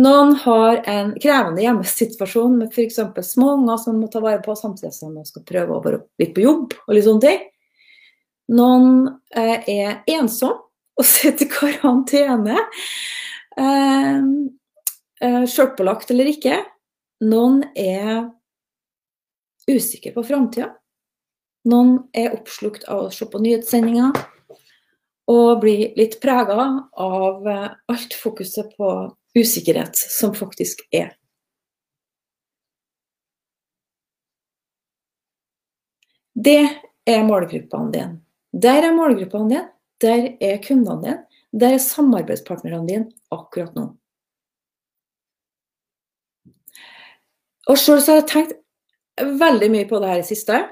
Noen 0.00 0.32
har 0.42 0.80
en 0.88 1.12
krevende 1.20 1.62
hjemmesituasjon 1.62 2.56
med 2.58 2.72
f.eks. 2.72 2.98
små 3.32 3.52
unger 3.58 3.76
som 3.82 3.98
må 4.00 4.08
ta 4.08 4.22
vare 4.24 4.40
på, 4.42 4.56
samtidig 4.56 4.94
som 4.96 5.14
de 5.14 5.24
skal 5.28 5.44
prøve 5.46 5.76
å 5.76 5.82
være 5.84 6.00
litt 6.22 6.32
på 6.36 6.44
jobb 6.46 6.74
og 6.86 6.94
litt 6.96 7.06
sånne 7.06 7.24
ting. 7.26 7.46
Noen 8.56 8.90
eh, 9.36 9.68
er 9.68 10.00
ensom 10.10 10.56
og 11.00 11.06
sitter 11.12 11.46
i 11.46 11.52
karantene. 11.52 12.64
Eh, 13.60 14.24
eh, 15.22 15.42
Sjølpålagt 15.44 16.10
eller 16.14 16.32
ikke. 16.32 16.62
Noen 17.28 17.62
er 17.76 18.30
usikre 19.68 20.14
på 20.16 20.24
framtida. 20.24 20.72
Noen 21.68 21.96
er 22.16 22.32
oppslukt 22.32 22.86
av 22.88 23.06
å 23.06 23.12
se 23.12 23.26
på 23.28 23.40
nyhetssendinger 23.42 24.16
og 25.30 25.60
blir 25.62 25.92
litt 25.98 26.16
prega 26.22 26.66
av 26.96 27.48
eh, 27.48 27.66
alt 27.92 28.16
fokuset 28.16 28.72
på 28.78 28.92
usikkerhet 29.36 29.98
som 30.00 30.32
faktisk 30.34 30.80
er. 30.90 31.12
Det 36.34 36.62
er 37.06 37.26
målgruppene 37.28 37.92
dine. 37.92 38.20
Der 38.50 38.88
er 38.88 38.96
målgruppene 38.96 39.50
dine, 39.50 39.64
der 40.00 40.26
er 40.40 40.60
kundene 40.64 41.02
dine, 41.04 41.16
der 41.52 41.76
er 41.76 41.84
samarbeidspartnerne 41.84 42.86
dine 42.88 43.10
akkurat 43.34 43.76
nå. 43.76 43.90
Og 47.70 47.78
sjøl 47.78 48.00
har 48.02 48.22
jeg 48.22 48.28
tenkt 48.32 48.56
veldig 49.20 49.68
mye 49.70 49.86
på 49.86 50.00
det 50.00 50.10
her 50.10 50.22
i 50.24 50.26
siste. 50.26 50.62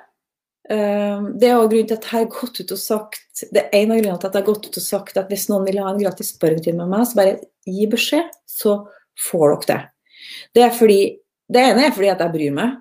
Ehm, 0.68 1.30
det 1.40 1.48
er 1.48 1.56
også 1.56 1.70
grunnen 1.72 1.88
til 1.88 1.96
at 1.96 2.06
jeg 2.06 2.12
har 2.12 2.26
gått 2.32 2.58
ut 2.60 2.72
og 2.74 2.80
sagt 2.80 3.44
det 3.54 3.62
er 3.62 3.76
en 3.78 3.92
av 3.94 4.00
grunnene 4.02 4.20
til 4.20 4.28
at 4.28 4.34
jeg 4.34 4.42
har 4.42 4.48
gått 4.50 4.66
ut 4.68 4.80
og 4.80 4.84
sagt 4.84 5.20
at 5.20 5.30
hvis 5.32 5.46
noen 5.48 5.64
vil 5.64 5.80
ha 5.80 5.92
en 5.92 6.00
gratis 6.00 6.34
spørretime 6.34 6.82
med 6.82 6.92
meg, 6.92 7.06
så 7.08 7.20
bare 7.20 7.38
gi 7.68 7.86
beskjed, 7.88 8.28
så 8.44 8.74
får 9.28 9.54
dere 9.54 9.68
det. 9.70 9.78
Det, 10.58 10.68
fordi, 10.76 11.00
det 11.48 11.64
ene 11.70 11.86
er 11.86 11.94
fordi 11.94 12.12
at 12.12 12.22
jeg 12.24 12.34
bryr 12.34 12.54
meg. 12.58 12.76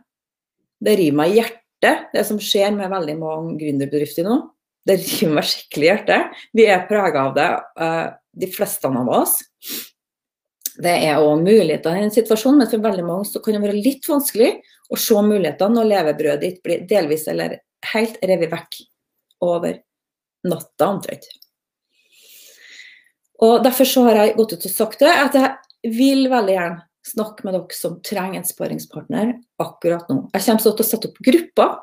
Det 0.84 0.96
river 1.00 1.18
meg 1.22 1.32
i 1.32 1.40
hjertet, 1.40 2.08
det 2.14 2.24
som 2.28 2.40
skjer 2.42 2.74
med 2.76 2.92
veldig 2.92 3.18
mange 3.22 3.58
gründerbedrifter 3.62 4.28
nå. 4.28 4.40
Det 4.88 4.98
river 5.04 5.38
meg 5.38 5.48
skikkelig 5.48 5.88
i 5.88 5.92
hjertet. 5.92 6.42
Vi 6.58 6.66
er 6.68 6.88
prega 6.90 7.28
av 7.30 7.38
det, 7.38 7.48
eh, 7.86 8.08
de 8.44 8.50
fleste 8.52 8.90
av 8.90 9.14
oss. 9.14 9.38
Det 10.78 10.94
er 11.08 11.22
òg 11.22 11.40
muligheter 11.42 11.96
i 11.96 12.04
en 12.06 12.14
situasjon, 12.14 12.58
men 12.60 12.70
for 12.70 12.84
veldig 12.84 13.06
mange 13.06 13.30
så 13.30 13.42
kan 13.42 13.56
det 13.56 13.64
være 13.64 13.80
litt 13.80 14.06
vanskelig 14.06 14.52
å 14.92 15.00
se 15.00 15.16
mulighetene 15.16 15.74
når 15.74 15.90
levebrødet 15.94 16.44
ditt 16.44 16.60
blir 16.64 16.84
delvis 16.90 17.26
eller 17.32 17.58
helt 17.94 18.18
revet 18.24 18.52
vekk 18.54 18.80
over 19.46 19.80
natta, 20.48 20.88
omtrent. 20.88 21.28
Og 23.44 23.64
Derfor 23.64 23.86
så 23.86 24.04
har 24.08 24.22
jeg 24.22 24.38
gått 24.38 24.56
ut 24.56 24.68
og 24.70 24.74
sagt 24.74 25.04
det, 25.04 25.14
at 25.14 25.36
jeg 25.38 25.94
vil 25.98 26.30
veldig 26.32 26.56
gjerne 26.56 26.86
snakke 27.08 27.46
med 27.46 27.56
dere 27.56 27.78
som 27.78 28.00
trenger 28.04 28.42
en 28.42 28.48
sparingspartner 28.48 29.36
akkurat 29.64 30.10
nå. 30.12 30.26
Jeg 30.34 30.44
kommer 30.48 30.64
til 30.66 30.74
å 30.74 30.88
sette 30.88 31.12
opp 31.12 31.22
grupper 31.24 31.78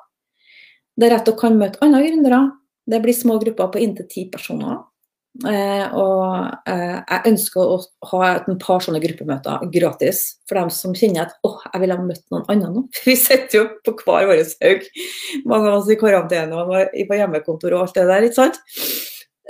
der 1.00 1.14
dere 1.14 1.36
kan 1.38 1.56
møte 1.58 1.80
andre 1.82 2.02
gründere. 2.04 2.40
Det 2.86 3.00
blir 3.02 3.16
små 3.16 3.38
grupper 3.42 3.72
på 3.72 3.80
inntil 3.82 4.06
ti 4.10 4.26
personer. 4.30 4.82
Eh, 5.42 5.94
og 5.98 6.68
eh, 6.70 7.00
jeg 7.00 7.32
ønsker 7.32 7.58
å 7.58 7.78
ha 8.12 8.18
et 8.36 8.44
par 8.62 8.84
sånne 8.84 9.00
gruppemøter 9.02 9.64
gratis 9.74 10.20
for 10.46 10.60
dem 10.60 10.70
som 10.70 10.94
kjenner 10.94 11.24
at 11.24 11.34
åh, 11.42 11.56
jeg 11.72 11.82
ville 11.82 11.96
ha 11.98 12.04
møtt 12.06 12.22
noen 12.30 12.44
andre 12.54 12.70
nå. 12.70 12.84
Vi 13.08 13.16
sitter 13.18 13.58
jo 13.58 13.64
på 13.82 13.96
hver 14.04 14.28
vår 14.30 14.44
haug, 14.62 14.86
mange 15.50 15.72
av 15.72 15.80
oss 15.80 15.90
i 15.90 15.98
karantene 15.98 16.60
og 16.62 16.70
på 16.94 17.18
hjemmekontor 17.18 17.74
og 17.74 17.88
alt 17.88 17.98
det 17.98 18.06
der. 18.12 18.28
ikke 18.28 18.38
sant? 18.38 18.62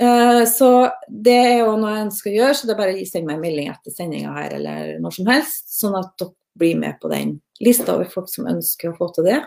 Eh, 0.00 0.42
så 0.48 0.70
det 1.08 1.36
er 1.36 1.58
jo 1.60 1.76
noe 1.76 1.92
jeg 1.92 2.06
ønsker 2.08 2.32
å 2.32 2.38
gjøre, 2.38 2.56
så 2.56 2.66
det 2.66 2.74
er 2.74 2.80
bare 2.80 2.96
å 2.96 3.06
sende 3.10 3.28
meg 3.28 3.36
en 3.36 3.44
melding 3.44 3.68
etter 3.74 3.94
sendinga 3.94 4.32
her 4.40 4.56
eller 4.56 4.94
når 5.04 5.18
som 5.18 5.28
helst, 5.34 5.68
sånn 5.76 5.98
at 6.00 6.14
dere 6.16 6.32
blir 6.58 6.78
med 6.80 6.96
på 7.02 7.10
den 7.12 7.36
lista 7.60 7.92
over 7.92 8.08
folk 8.08 8.32
som 8.32 8.48
ønsker 8.48 8.90
å 8.94 8.96
få 8.96 9.12
til 9.12 9.28
det. 9.28 9.42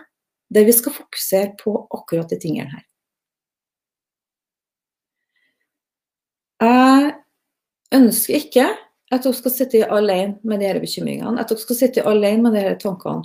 Der 0.54 0.64
vi 0.64 0.76
skal 0.76 0.94
fokusere 0.94 1.56
på 1.58 1.74
akkurat 1.98 2.30
de 2.30 2.38
tingene 2.40 2.70
her. 2.70 2.84
Jeg 6.58 7.12
ønsker 7.94 8.38
ikke 8.38 8.68
at 9.08 9.24
dere 9.24 9.36
skal 9.36 9.54
sitte 9.54 9.88
alene 9.88 10.36
med 10.44 10.60
disse 10.62 10.82
bekymringene, 10.82 11.40
at 11.40 11.50
dere 11.50 11.62
skal 11.62 11.78
sitte 11.78 12.06
alene 12.08 12.44
med 12.44 12.58
disse 12.58 12.76
tankene. 12.84 13.24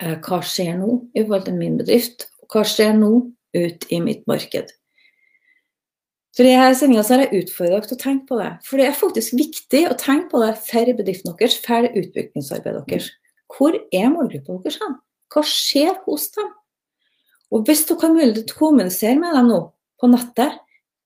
Eh, 0.00 0.16
hva 0.24 0.40
skjer 0.42 0.76
nå 0.80 0.96
i 1.14 1.22
forhold 1.22 1.46
til 1.46 1.58
min 1.60 1.78
bedrift? 1.80 2.28
Hva 2.50 2.64
skjer 2.66 2.94
nå 2.96 3.12
ut 3.56 3.88
i 3.92 4.00
mitt 4.02 4.26
marked? 4.30 4.72
For 6.36 6.46
i 6.46 6.52
denne 6.54 6.76
sendinga 6.78 7.02
har 7.04 7.24
jeg 7.24 7.42
utfordret 7.42 7.74
dere 7.74 7.90
til 7.90 7.98
å 7.98 8.02
tenke 8.04 8.28
på 8.30 8.38
det. 8.38 8.50
For 8.64 8.80
det 8.80 8.86
er 8.86 8.96
faktisk 8.96 9.34
viktig 9.38 9.82
å 9.90 9.98
tenke 9.98 10.30
på 10.32 10.42
det 10.44 10.54
for 10.62 10.92
bedriften 11.00 11.34
deres, 11.36 11.58
for 11.60 11.88
utviklingsarbeidet 11.90 12.86
deres. 12.88 13.10
Hvor 13.50 13.76
er 13.76 14.12
målgruppa 14.12 14.60
deres 14.64 14.78
hen? 14.80 14.96
Hva 15.30 15.42
skjer 15.46 15.92
hos 16.06 16.30
dem? 16.36 16.48
Og 17.50 17.66
hvis 17.66 17.82
dere 17.88 18.06
har 18.06 18.14
mulighet 18.14 18.46
til 18.46 18.56
å 18.56 18.60
kommunisere 18.62 19.18
med 19.18 19.34
dem 19.34 19.50
nå 19.50 19.60
på 20.00 20.10
nettet, 20.10 20.58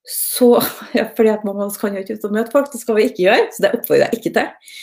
så 0.04 0.62
ja, 0.96 1.06
fordi 1.16 1.32
at 1.32 1.46
oss 1.48 1.78
kan 1.80 1.94
jo 1.96 2.02
ikke 2.04 2.18
ut 2.18 2.26
og 2.28 2.36
møte 2.36 2.52
folk, 2.52 2.72
det 2.72 2.80
skal 2.82 2.98
vi 2.98 3.08
ikke 3.08 3.24
gjøre, 3.24 3.46
så 3.52 3.64
det 3.64 3.72
oppfordrer 3.78 4.06
jeg 4.06 4.20
ikke 4.20 4.34
til. 4.36 4.74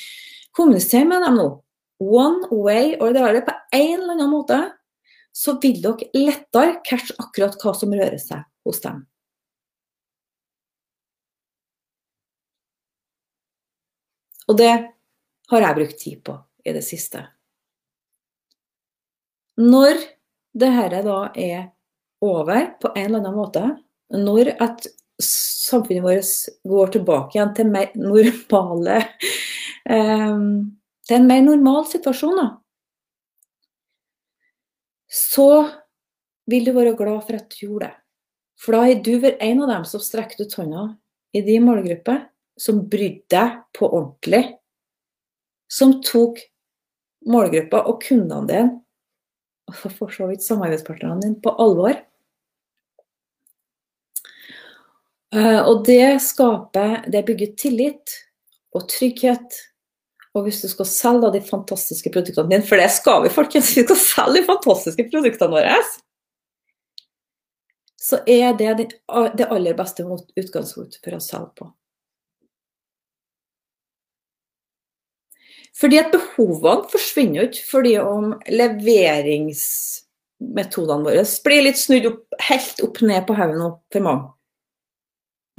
Kommuniser 0.57 1.05
med 1.07 1.25
dem 1.25 1.37
nå. 1.39 1.49
One 2.01 2.49
way 2.49 2.95
or 2.97 3.13
the 3.13 3.21
other. 3.21 3.43
På 3.45 3.53
en 3.77 3.99
eller 3.99 4.15
annen 4.17 4.31
måte 4.31 4.57
så 5.31 5.55
vil 5.61 5.77
dere 5.83 6.09
lettere 6.17 6.81
catche 6.83 7.15
akkurat 7.21 7.55
hva 7.61 7.73
som 7.77 7.93
rører 7.93 8.19
seg 8.19 8.41
hos 8.67 8.81
dem. 8.83 9.05
Og 14.51 14.57
det 14.59 14.71
har 15.51 15.63
jeg 15.63 15.77
brukt 15.77 16.01
tid 16.01 16.23
på 16.25 16.35
i 16.67 16.73
det 16.75 16.83
siste. 16.83 17.21
Når 19.61 20.01
dette 20.51 21.03
da 21.05 21.19
er 21.37 21.69
over 22.21 22.73
på 22.81 22.91
en 22.91 23.05
eller 23.05 23.21
annen 23.21 23.37
måte, 23.37 23.63
når 24.11 24.51
at 24.59 24.89
samfunnet 25.25 26.03
vårt 26.03 26.71
går 26.71 26.93
tilbake 26.95 27.37
igjen 27.37 27.53
til 27.57 27.71
mer 27.71 27.93
normale 27.97 28.99
um, 29.89 30.45
Til 31.07 31.17
en 31.17 31.27
mer 31.29 31.41
normal 31.45 31.85
situasjon, 31.89 32.37
da. 32.37 32.47
Så 35.11 35.47
vil 36.51 36.67
du 36.67 36.71
være 36.75 36.93
glad 36.95 37.23
for 37.25 37.39
at 37.39 37.49
du 37.51 37.65
gjorde 37.65 37.89
det. 37.89 37.95
For 38.61 38.77
da 38.77 38.85
er 38.85 39.01
du 39.01 39.15
vært 39.23 39.41
en 39.41 39.63
av 39.65 39.71
dem 39.73 39.87
som 39.89 40.03
strekker 40.03 40.45
ut 40.45 40.53
hånda 40.59 40.83
i 41.33 41.41
din 41.45 41.65
målgruppe, 41.65 42.15
som 42.59 42.83
brydde 42.91 43.25
deg 43.33 43.57
på 43.73 43.89
ordentlig. 43.89 44.43
Som 45.71 45.97
tok 46.05 46.39
målgruppa 47.31 47.81
og 47.89 48.01
kundene 48.05 48.47
dine, 48.49 48.77
og 49.71 49.77
for 49.97 50.13
så 50.13 50.27
vidt 50.29 50.45
samarbeidspartnerne 50.45 51.23
dine, 51.23 51.41
på 51.41 51.53
alvor. 51.63 51.95
Eh, 51.95 52.07
og 55.31 55.85
det 55.87 56.19
skaper 56.19 57.05
Det 57.11 57.21
bygger 57.27 57.53
tillit 57.55 58.15
og 58.75 58.89
trygghet. 58.91 59.59
Og 60.35 60.43
hvis 60.45 60.61
du 60.63 60.67
skal 60.71 60.87
selge 60.87 61.31
de 61.33 61.41
fantastiske 61.43 62.11
produktene 62.13 62.49
dine, 62.51 62.67
for 62.67 62.77
det 62.79 62.89
skal 62.95 63.23
vi, 63.25 63.29
folkens, 63.33 63.75
vi 63.75 63.83
skal 63.83 63.99
selge 63.99 64.39
de 64.39 64.45
fantastiske 64.47 65.03
produktene 65.11 65.51
våre, 65.51 65.77
så 68.01 68.17
er 68.23 68.53
det 68.57 68.71
det 68.79 69.47
aller 69.51 69.73
beste 69.77 70.03
utgangspunktet 70.07 71.03
for 71.03 71.15
å 71.17 71.19
selge 71.23 71.51
på. 71.59 71.65
Fordi 75.81 75.97
at 75.99 76.13
behovene 76.13 76.89
forsvinner 76.91 77.37
jo 77.41 77.45
ikke 77.49 77.69
fordi 77.69 77.93
om 78.01 78.25
leveringsmetodene 78.51 81.05
våre 81.07 81.23
blir 81.45 81.61
litt 81.67 81.79
snudd 81.79 82.05
opp, 82.09 82.23
helt 82.49 82.77
opp 82.87 82.97
ned 83.07 83.21
på 83.27 83.33
haugen 83.39 83.61
for 83.91 84.01
mange 84.07 84.27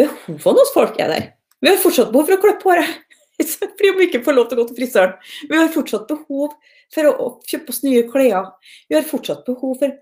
behovene 0.01 0.63
hos 0.63 0.75
folk 0.75 1.01
er 1.01 1.13
der. 1.13 1.27
Vi 1.63 1.71
har 1.71 1.81
fortsatt 1.83 2.13
behov 2.13 2.29
for 2.29 2.39
å 2.39 2.43
klippe 2.43 2.71
håret. 2.71 3.03
Fordi 3.43 3.91
vi 3.99 4.09
ikke 4.09 4.23
får 4.27 4.37
lov 4.37 4.49
til 4.49 4.59
å 4.59 4.63
gå 4.63 4.71
til 4.71 4.79
frisøren. 4.83 5.19
Vi 5.51 5.59
har 5.59 5.75
fortsatt 5.75 6.09
behov 6.11 6.55
for 6.93 7.11
å 7.11 7.29
kjøpe 7.49 7.75
oss 7.75 7.83
nye 7.85 8.07
klær. 8.09 8.53
Vi 8.91 8.99
har 8.99 9.07
fortsatt 9.09 9.45
behov 9.47 9.77
for 9.81 9.95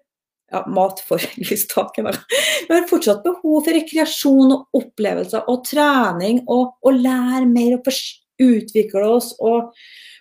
ja, 0.50 0.64
mat 0.72 1.03
for 1.07 1.22
lystaket. 1.50 2.20
Vi 2.68 2.74
har 2.74 2.88
fortsatt 2.90 3.22
behov 3.26 3.64
for 3.66 3.76
rekreasjon 3.76 4.57
og 4.57 4.81
opplevelser 4.81 5.50
og 5.50 5.64
trening 5.68 6.44
og, 6.46 6.76
og 6.83 7.03
lære 7.05 7.46
mer 7.48 7.79
og 7.79 7.92
utvikle 8.40 9.05
oss 9.05 9.35
og 9.44 9.74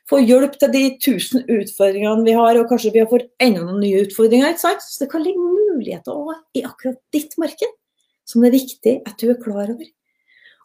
få 0.09 0.19
hjelp 0.25 0.55
til 0.59 0.71
de 0.73 0.83
tusen 1.01 1.43
utfordringene 1.45 2.25
vi 2.25 2.33
har, 2.33 2.57
og 2.57 2.71
kanskje 2.71 2.91
vi 2.95 3.03
har 3.03 3.09
fått 3.11 3.29
enda 3.41 3.61
noen 3.61 3.83
nye 3.83 4.05
utfordringer. 4.07 4.55
Så 4.57 4.73
det 5.03 5.09
kan 5.11 5.23
ligge 5.23 5.43
muligheter 5.43 6.33
i 6.57 6.65
akkurat 6.65 6.97
ditt 7.13 7.37
marked 7.41 7.78
som 8.29 8.43
det 8.43 8.51
er 8.51 8.59
viktig 8.59 8.95
at 9.09 9.17
du 9.17 9.31
er 9.31 9.41
klar 9.41 9.71
over. 9.73 9.87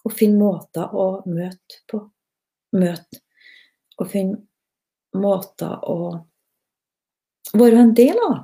Og 0.05 0.13
finne 0.13 0.37
måter 0.37 0.93
å 0.93 1.07
møte 1.25 1.81
på. 1.89 2.03
Møte. 2.77 3.23
Og 3.97 4.11
finne 4.11 4.43
måter 5.17 5.79
å 5.89 5.97
være 7.55 7.81
en 7.81 7.95
del 7.97 8.21
av. 8.27 8.43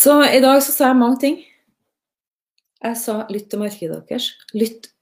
Så 0.00 0.20
i 0.30 0.40
dag 0.40 0.62
så 0.62 0.72
sa 0.72 0.92
jeg 0.92 1.00
mange 1.00 1.20
ting. 1.20 1.40
Jeg 2.80 2.96
sa 2.96 3.18
lytt 3.28 3.50
til 3.52 3.60
markedet 3.60 4.00
deres. 4.08 4.30
Lytt. 4.56 4.92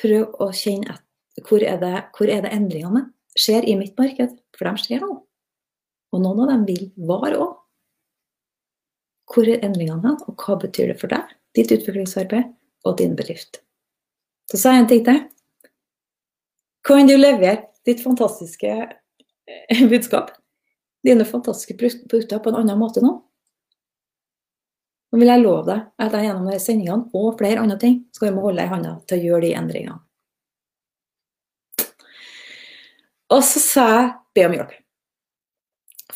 Prøv 0.00 0.30
å 0.40 0.46
kjenne 0.56 0.94
etter 0.94 1.44
hvor 1.44 1.62
er 1.66 1.76
det, 1.82 1.96
hvor 2.16 2.30
er 2.32 2.46
det 2.46 2.52
endringene 2.54 3.10
skjer 3.38 3.66
i 3.68 3.74
mitt 3.78 3.98
marked. 4.00 4.32
For 4.56 4.66
de 4.70 4.80
skjer 4.80 5.04
nå. 5.04 5.18
Og 6.10 6.22
noen 6.22 6.44
av 6.44 6.52
dem 6.52 6.66
vil 6.68 6.88
vare 7.08 7.38
òg. 7.38 7.56
Hvor 9.30 9.46
er 9.46 9.62
endringene 9.62 10.02
hen, 10.08 10.18
og 10.26 10.42
hva 10.42 10.56
betyr 10.58 10.90
det 10.90 10.98
for 10.98 11.12
deg, 11.12 11.28
ditt 11.54 11.70
utviklingsarbeid 11.74 12.50
og 12.88 12.96
din 12.98 13.14
bedrift? 13.18 13.60
Så 14.50 14.58
sa 14.58 14.74
jeg 14.74 14.84
en 14.84 14.90
ting 14.90 15.04
til. 15.06 15.20
Kan 16.86 17.06
du 17.06 17.14
levere 17.14 17.68
ditt 17.86 18.02
fantastiske 18.02 18.70
eh, 18.74 19.82
budskap, 19.92 20.32
dine 21.06 21.26
fantastiske 21.28 21.76
produkter, 21.78 22.42
på 22.42 22.50
en 22.50 22.62
annen 22.64 22.80
måte 22.80 23.04
nå? 23.04 23.14
Nå 25.10 25.18
vil 25.18 25.30
jeg 25.30 25.42
love 25.42 25.66
deg 25.66 25.86
at 26.02 26.14
jeg 26.14 26.28
gjennom 26.28 26.50
disse 26.50 26.70
sendingene 26.70 27.18
og 27.18 27.38
flere 27.38 27.62
andre 27.62 27.78
ting 27.82 27.96
skal 28.14 28.30
jeg 28.30 28.38
holde 28.38 28.60
deg 28.60 28.68
i 28.68 28.74
hånda 28.74 28.92
til 29.10 29.18
å 29.18 29.26
gjøre 29.26 29.46
de 29.46 29.56
endringene. 29.58 29.98
Og 33.30 33.42
så 33.46 33.62
sa 33.62 33.86
jeg 33.94 34.06
be 34.34 34.46
om 34.48 34.54
hjelp. 34.58 34.72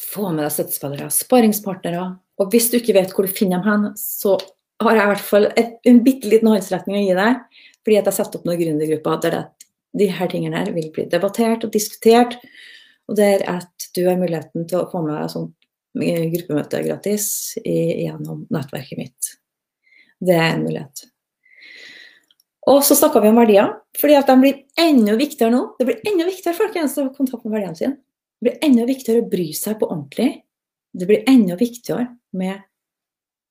Få 0.01 0.31
med 0.33 0.45
deg 0.45 0.53
støttespillere, 0.55 1.11
sparingspartnere. 1.13 2.05
Og 2.43 2.51
hvis 2.51 2.71
du 2.71 2.79
ikke 2.81 2.97
vet 2.97 3.15
hvor 3.15 3.27
du 3.27 3.35
finner 3.35 3.63
dem 3.63 3.69
hen, 3.69 3.91
så 3.99 4.37
har 4.83 4.99
jeg 4.99 5.07
i 5.07 5.11
hvert 5.13 5.27
fall 5.29 5.49
et, 5.55 5.77
en 5.87 6.01
bitte 6.05 6.31
liten 6.31 6.51
håndsretning 6.51 6.99
å 6.99 7.05
gi 7.05 7.19
deg. 7.19 7.61
Fordi 7.85 7.99
at 8.01 8.09
jeg 8.11 8.19
setter 8.19 8.41
opp 8.41 8.49
noen 8.49 8.61
gründergrupper 8.61 9.21
der 9.23 9.37
det, 9.37 9.45
de 9.95 10.09
her 10.11 10.31
tingene 10.31 10.59
her 10.59 10.73
vil 10.75 10.89
bli 10.95 11.07
debattert 11.11 11.67
og 11.67 11.75
diskutert. 11.75 12.39
Og 13.07 13.19
der 13.19 13.45
at 13.51 13.89
du 13.95 14.03
har 14.09 14.19
muligheten 14.19 14.67
til 14.67 14.81
å 14.81 14.89
få 14.91 15.05
med 15.05 15.15
deg 15.15 15.31
sånt 15.33 15.55
gruppemøte 15.95 16.83
gratis 16.83 17.27
i, 17.63 18.05
gjennom 18.05 18.47
nettverket 18.51 18.99
mitt. 18.99 19.35
Det 20.19 20.35
er 20.35 20.57
en 20.57 20.65
mulighet. 20.65 21.05
Og 22.71 22.81
så 22.87 22.97
snakka 22.97 23.21
vi 23.21 23.31
om 23.31 23.39
verdier, 23.39 23.71
fordi 24.01 24.17
at 24.17 24.31
de 24.31 24.37
blir 24.41 24.63
enda 24.81 25.15
viktigere 25.21 25.53
nå. 25.53 25.63
Det 25.79 25.87
blir 25.87 26.01
enda 26.09 26.27
viktigere 26.27 26.57
folkens 26.57 26.97
å 26.97 27.07
ha 27.07 27.13
kontakt 27.15 27.45
med 27.45 27.59
verdiene 27.59 27.79
sine. 27.79 27.99
Det 28.45 28.51
blir 28.51 28.65
enda 28.67 28.85
viktigere 28.85 29.23
å 29.23 29.29
bry 29.33 29.47
seg 29.57 29.79
på 29.81 29.87
ordentlig. 29.89 30.43
Det 30.93 31.07
blir 31.09 31.23
enda 31.31 31.55
viktigere 31.57 32.11
med 32.37 32.59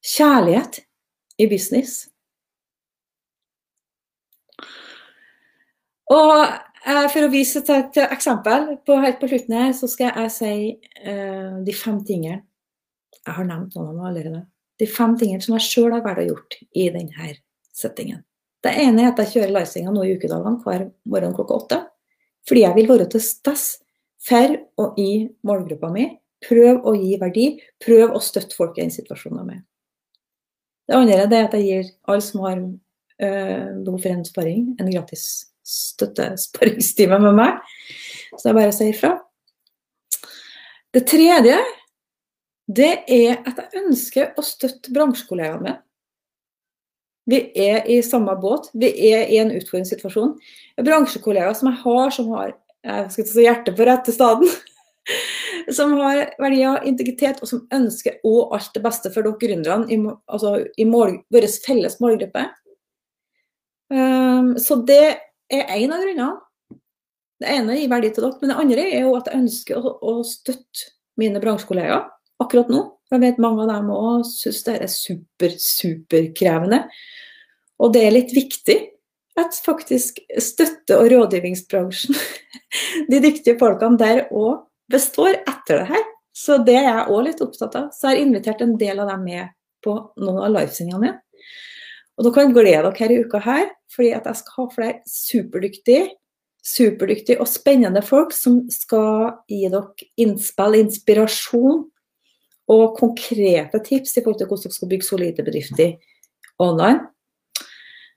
kjærlighet 0.05 0.83
i 1.41 1.47
business. 1.49 1.95
Og 6.13 6.35
eh, 6.45 7.09
for 7.09 7.25
å 7.25 7.31
vise 7.33 7.63
til 7.65 7.79
et 7.79 7.99
eksempel, 8.05 8.69
på, 8.85 9.01
helt 9.01 9.17
på 9.17 9.33
slutten 9.33 9.57
her, 9.57 9.73
så 9.73 9.89
skal 9.89 10.13
jeg 10.13 10.33
si 10.37 10.53
eh, 10.77 11.57
de 11.65 11.73
fem 11.73 11.97
tingene. 12.05 12.43
Jeg 13.17 13.33
har 13.39 13.49
nevnt 13.49 13.73
noen 13.73 13.95
av 13.95 13.97
dem 13.97 14.07
allerede. 14.11 14.45
De 14.77 14.85
fem 14.85 15.17
tingene 15.17 15.41
som 15.41 15.57
jeg 15.57 15.71
sjøl 15.71 15.95
har 15.95 16.05
valgt 16.05 16.21
å 16.21 16.31
gjort 16.35 16.59
i 16.69 16.91
denne 16.93 17.33
settingen. 17.73 18.21
Det 18.61 18.77
ene 18.85 19.07
er 19.07 19.15
at 19.15 19.25
jeg 19.25 19.39
kjører 19.39 19.57
livesenga 19.57 19.97
nå 19.97 20.05
i 20.05 20.13
ukedagene 20.19 20.61
hver 20.61 20.91
morgen 21.09 21.33
klokka 21.33 21.63
åtte. 21.63 21.85
Fordi 22.45 22.67
jeg 22.67 22.77
vil 22.77 22.93
være 22.93 23.09
til 23.09 23.25
stede 23.25 23.81
for 24.27 24.57
og 24.81 24.99
i 24.99 25.27
målgruppa 25.45 25.91
mi. 25.93 26.07
Prøv 26.43 26.83
å 26.87 26.95
gi 26.97 27.17
verdi. 27.21 27.45
Prøv 27.83 28.15
å 28.15 28.21
støtte 28.23 28.55
folk 28.57 28.77
i 28.77 28.83
den 28.83 28.93
situasjonen 28.93 29.51
de 29.51 29.61
Det 30.87 30.95
andre 30.97 31.21
er 31.23 31.45
at 31.45 31.55
jeg 31.55 31.67
gir 31.67 31.91
alle 32.07 32.23
som 32.23 32.43
har 32.43 32.57
øh, 32.59 33.69
behov 33.85 34.01
for 34.01 34.11
en 34.11 34.25
sparing, 34.27 34.65
en 34.79 34.91
gratis 34.91 35.53
støttesparingstime 35.63 37.19
med 37.23 37.37
meg. 37.39 37.61
Så 38.35 38.43
det 38.43 38.51
er 38.51 38.59
bare 38.59 38.73
å 38.73 38.75
si 38.75 38.89
ifra. 38.91 39.13
Det 40.93 41.05
tredje 41.09 41.55
det 42.67 42.91
er 43.11 43.39
at 43.47 43.57
jeg 43.59 43.83
ønsker 43.83 44.37
å 44.37 44.43
støtte 44.45 44.91
bransjekollegaene 44.93 45.63
mine. 45.63 45.79
Vi 47.25 47.39
er 47.55 47.85
i 47.87 48.01
samme 48.03 48.33
båt, 48.35 48.67
vi 48.75 48.89
er 49.13 49.29
i 49.31 49.37
en 49.39 49.53
utfordrende 49.55 49.87
situasjon. 49.87 50.33
Bransjekollegaer 50.83 51.55
som 51.55 51.69
jeg 51.71 51.79
har, 51.85 52.09
som 52.11 52.33
har 52.35 52.51
hjertet 52.83 53.75
på 53.77 53.87
rette 53.87 54.13
staden, 54.15 54.49
som 55.77 55.93
har 55.99 56.33
verdier, 56.41 56.83
integritet, 56.89 57.41
og 57.41 57.49
som 57.49 57.65
ønsker 57.73 58.19
òg 58.27 58.55
alt 58.57 58.73
det 58.75 58.83
beste 58.83 59.11
for 59.13 59.25
dere 59.25 59.39
gründerne 59.41 59.89
i, 59.91 59.99
altså, 60.27 60.57
i 60.77 60.87
mål, 60.87 61.21
vår 61.33 61.47
felles 61.65 61.99
målgruppe. 62.03 62.47
Um, 63.93 64.55
så 64.57 64.79
det 64.87 65.03
er 65.53 65.75
én 65.77 65.93
av 65.93 66.03
grunnene. 66.03 66.33
Det 67.43 67.51
ene 67.51 67.75
gir 67.75 67.91
verdi 67.91 68.09
til 68.13 68.23
dere, 68.23 68.39
men 68.41 68.51
det 68.51 68.59
andre 68.61 68.83
er 68.87 69.07
jo 69.07 69.15
at 69.17 69.29
jeg 69.29 69.43
ønsker 69.43 69.79
å, 69.79 69.95
å 69.99 70.13
støtte 70.27 70.93
mine 71.19 71.41
bransjekollegaer 71.43 72.07
akkurat 72.43 72.71
nå. 72.71 72.85
Jeg 73.13 73.21
vet 73.21 73.41
mange 73.41 73.65
av 73.65 73.69
dem 73.69 73.91
òg 73.93 74.23
syns 74.25 74.63
det 74.65 74.77
er 74.81 74.89
super, 74.89 75.51
superkrevende. 75.61 76.79
Og 77.83 77.91
det 77.93 78.05
er 78.07 78.15
litt 78.15 78.31
viktig 78.33 78.77
at 79.39 79.57
faktisk 79.65 80.19
støtte- 80.41 80.97
og 80.99 81.09
rådgivningsbransjen, 81.11 82.15
de 83.11 83.21
dyktige 83.23 83.57
folkene 83.59 83.99
der 84.01 84.25
òg 84.29 84.63
består 84.91 85.39
etter 85.41 85.81
det 85.81 85.89
her. 85.93 86.07
Så 86.33 86.57
det 86.65 86.75
er 86.79 86.87
jeg 86.89 87.11
òg 87.13 87.27
litt 87.27 87.43
opptatt 87.45 87.75
av. 87.77 87.91
Så 87.93 88.09
jeg 88.09 88.17
har 88.17 88.25
invitert 88.25 88.63
en 88.65 88.77
del 88.77 89.01
av 89.01 89.11
dem 89.13 89.23
med 89.25 89.53
på 89.85 89.93
noen 90.21 90.41
av 90.47 90.53
livesendingene 90.55 91.01
mine. 91.03 91.19
Og 92.17 92.27
dere 92.27 92.35
kan 92.35 92.53
glede 92.53 92.81
dere 92.85 92.99
her 92.99 93.13
i 93.13 93.21
uka 93.25 93.41
her, 93.41 93.71
fordi 93.93 94.11
at 94.13 94.27
jeg 94.29 94.39
skal 94.41 94.57
ha 94.57 94.65
flere 94.73 94.99
superdyktige, 95.09 96.03
superdyktige 96.63 97.41
og 97.41 97.49
spennende 97.49 98.03
folk 98.05 98.33
som 98.37 98.61
skal 98.71 99.33
gi 99.49 99.65
dere 99.65 100.09
innspill, 100.21 100.77
inspirasjon 100.83 101.83
og 102.73 102.83
konkrete 102.99 103.81
tips 103.83 104.17
i 104.17 104.21
forhold 104.21 104.39
til 104.39 104.49
hvordan 104.49 104.69
dere 104.69 104.77
skal 104.77 104.91
bygge 104.93 105.07
solide 105.07 105.45
bedrifter 105.45 105.95
online. 106.61 107.09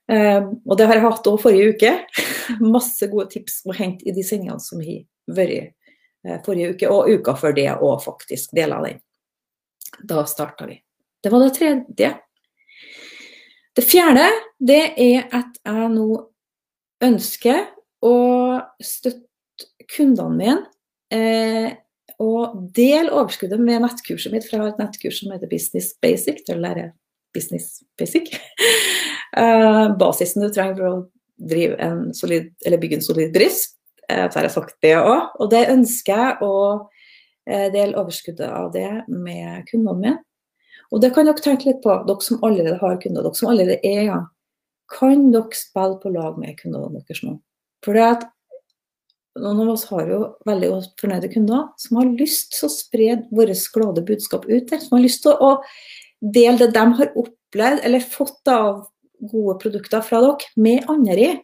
Um, 0.07 0.53
og 0.63 0.77
det 0.79 0.87
har 0.87 0.95
jeg 0.97 1.03
hatt 1.03 1.27
òg 1.27 1.41
forrige 1.43 1.73
uke. 1.75 1.93
Masse 2.75 3.09
gode 3.11 3.27
tips 3.33 3.59
å 3.67 3.75
hente 3.75 4.07
i 4.07 4.15
de 4.15 4.23
sendingene 4.23 4.63
som 4.63 4.79
har 4.83 5.03
vært 5.37 5.73
uh, 6.27 6.39
forrige 6.45 6.75
uke, 6.75 6.91
og 6.91 7.11
uka 7.11 7.35
før 7.39 7.57
det 7.57 7.67
òg, 7.75 7.99
faktisk. 8.05 8.53
Deler 8.55 8.79
av 8.79 8.87
den. 8.87 9.01
Da 10.07 10.23
starta 10.29 10.67
vi. 10.69 10.79
Det 11.23 11.33
var 11.33 11.43
det 11.43 11.53
tredje. 11.57 12.13
Det 13.77 13.85
fjerde 13.85 14.25
det 14.57 14.83
er 14.97 15.27
at 15.37 15.59
jeg 15.61 15.89
nå 15.93 16.07
ønsker 17.05 17.67
å 18.05 18.15
støtte 18.81 19.27
kundene 19.93 20.37
mine 20.37 20.55
eh, 21.13 21.75
og 22.17 22.55
del 22.73 23.11
overskuddet 23.13 23.61
med 23.61 23.83
nettkurset 23.83 24.33
mitt, 24.33 24.47
for 24.47 24.57
jeg 24.57 24.63
har 24.63 24.71
et 24.73 24.81
nettkurs 24.81 25.21
som 25.21 25.33
heter 25.33 25.49
Business 25.51 25.91
Basic. 26.01 26.41
til 26.45 26.57
å 26.57 26.63
lære 26.63 26.89
Business 27.37 27.83
Basic. 27.99 28.33
uh, 29.35 29.87
basisen 29.99 30.45
du 30.45 30.51
trenger 30.51 30.77
for 30.77 30.89
å 30.89 32.13
solid, 32.17 32.53
bygge 32.65 32.97
en 32.97 33.05
solid 33.05 33.33
bedrift. 33.33 33.75
Så 34.07 34.39
har 34.39 34.45
jeg 34.47 34.53
sagt 34.53 34.77
det 34.81 34.93
òg. 34.95 35.33
Og 35.43 35.49
det 35.51 35.65
ønsker 35.73 36.21
jeg 36.21 36.47
å 36.47 36.53
uh, 36.87 37.67
dele 37.73 37.97
overskuddet 37.99 38.47
av 38.47 38.71
det 38.75 38.89
med 39.11 39.67
kundene 39.67 39.99
mine. 39.99 40.15
Og 40.93 41.03
det 41.03 41.11
kan 41.15 41.27
dere 41.27 41.43
tenke 41.43 41.67
litt 41.67 41.83
på, 41.83 41.91
dere 42.07 42.23
som 42.23 42.39
allerede 42.47 42.79
har 42.79 42.99
kunder, 43.03 43.25
dere 43.25 43.35
som 43.35 43.51
allerede 43.51 43.81
er 43.83 44.01
i 44.05 44.07
gang. 44.07 44.25
Kan 44.93 45.27
dere 45.33 45.59
spille 45.59 45.99
på 45.99 46.13
lag 46.13 46.39
med 46.39 46.55
kundene 46.61 47.01
deres 47.01 47.23
nå? 47.25 47.35
For 47.83 47.97
det 47.97 48.05
at 48.07 48.27
noen 49.37 49.67
av 49.67 49.73
oss 49.75 49.85
har 49.91 50.07
jo 50.09 50.19
veldig 50.47 50.69
fornøyde 51.01 51.29
kunder 51.33 51.67
som 51.81 51.99
har 51.99 52.13
lyst 52.17 52.55
til 52.55 52.67
å 52.67 52.73
spre 52.73 53.09
vårt 53.35 53.67
glade 53.75 54.03
budskap 54.07 54.47
ut 54.47 54.69
der. 54.71 54.81
Som 54.81 54.97
har 54.97 55.05
lyst 55.05 55.23
til 55.25 55.35
å 55.35 55.57
dele 56.21 56.57
det 56.63 56.71
de 56.77 56.85
har 57.01 57.11
opplevd 57.19 57.83
eller 57.85 58.07
fått 58.15 58.51
av 58.51 58.87
gode 59.19 59.59
produkter 59.61 60.01
fra 60.05 60.21
dere, 60.23 60.37
med 60.55 60.83
andre. 60.91 61.17
i. 61.17 61.41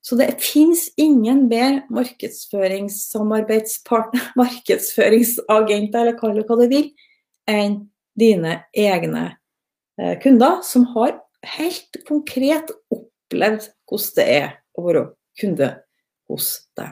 Så 0.00 0.16
det 0.16 0.40
fins 0.40 0.88
ingen 0.96 1.48
bedre 1.50 1.82
markedsføringssamarbeidspartner, 1.92 4.20
markedsføringsagenter, 4.42 6.00
eller 6.00 6.18
kall 6.18 6.36
det 6.38 6.46
hva 6.48 6.56
du 6.60 6.66
vil, 6.70 6.86
enn 7.50 7.74
dine 8.18 8.52
egne 8.76 9.24
eh, 10.00 10.18
kunder, 10.22 10.54
som 10.66 10.82
har 10.96 11.12
helt 11.56 11.92
konkret 12.08 12.66
opplevd 12.92 13.62
hvordan 13.90 14.14
det 14.16 14.26
er 14.40 14.48
å 14.76 14.78
være 14.86 15.02
kunde 15.40 15.68
hos 16.30 16.46
deg. 16.78 16.90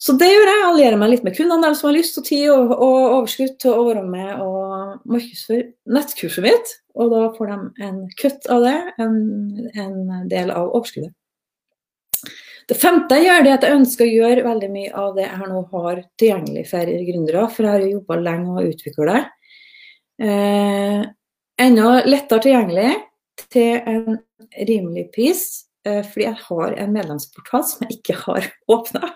Så 0.00 0.10
det 0.16 0.30
gjør 0.30 0.48
jeg. 0.48 0.60
Allierer 0.64 0.98
meg 1.00 1.10
litt 1.12 1.24
med 1.26 1.36
kundene 1.36 1.66
dem 1.66 1.74
som 1.76 1.86
har 1.90 1.98
lyst 1.98 2.18
og 2.20 2.24
tid 2.28 2.46
og, 2.54 2.64
og 2.72 2.98
overskudd 3.18 3.54
til 3.60 3.72
å 3.76 3.86
være 3.90 4.04
med 4.08 4.30
og 4.40 4.59
markedsføre 5.08 5.70
nettkurset 5.90 6.44
mitt. 6.44 6.74
Og 6.98 7.12
da 7.12 7.24
får 7.36 7.50
de 7.52 7.86
en 7.86 7.98
kutt 8.20 8.48
av 8.52 8.66
det, 8.66 8.76
en, 9.02 9.16
en 9.78 10.28
del 10.30 10.52
av 10.54 10.72
overskuddet. 10.74 11.14
Det 12.70 12.76
femte 12.78 13.16
jeg 13.18 13.26
gjør, 13.26 13.42
det 13.42 13.50
er 13.50 13.56
at 13.56 13.64
jeg 13.66 13.76
ønsker 13.80 14.06
å 14.06 14.14
gjøre 14.14 14.42
veldig 14.46 14.68
mye 14.70 14.90
av 15.02 15.14
det 15.16 15.24
jeg 15.24 15.46
nå 15.50 15.62
har 15.72 16.02
tilgjengelig 16.20 16.66
for 16.70 16.92
gründere. 17.08 17.46
For 17.50 17.66
jeg 17.66 17.72
har 17.72 17.82
jo 17.82 17.94
jobba 17.96 18.18
lenge 18.20 18.52
og 18.54 18.68
utvikla 18.70 19.06
det. 19.08 19.22
Eh, 20.20 21.00
enda 21.64 21.88
lettere 22.06 22.44
tilgjengelig 22.44 22.92
til 23.50 23.90
en 23.90 24.20
rimelig 24.68 25.08
pris. 25.16 25.42
Eh, 25.88 26.02
fordi 26.06 26.28
jeg 26.28 26.38
har 26.44 26.76
en 26.84 26.94
medlemsportal 26.94 27.66
som 27.66 27.86
jeg 27.86 27.98
ikke 27.98 28.18
har 28.26 28.46
åpna. 28.76 29.14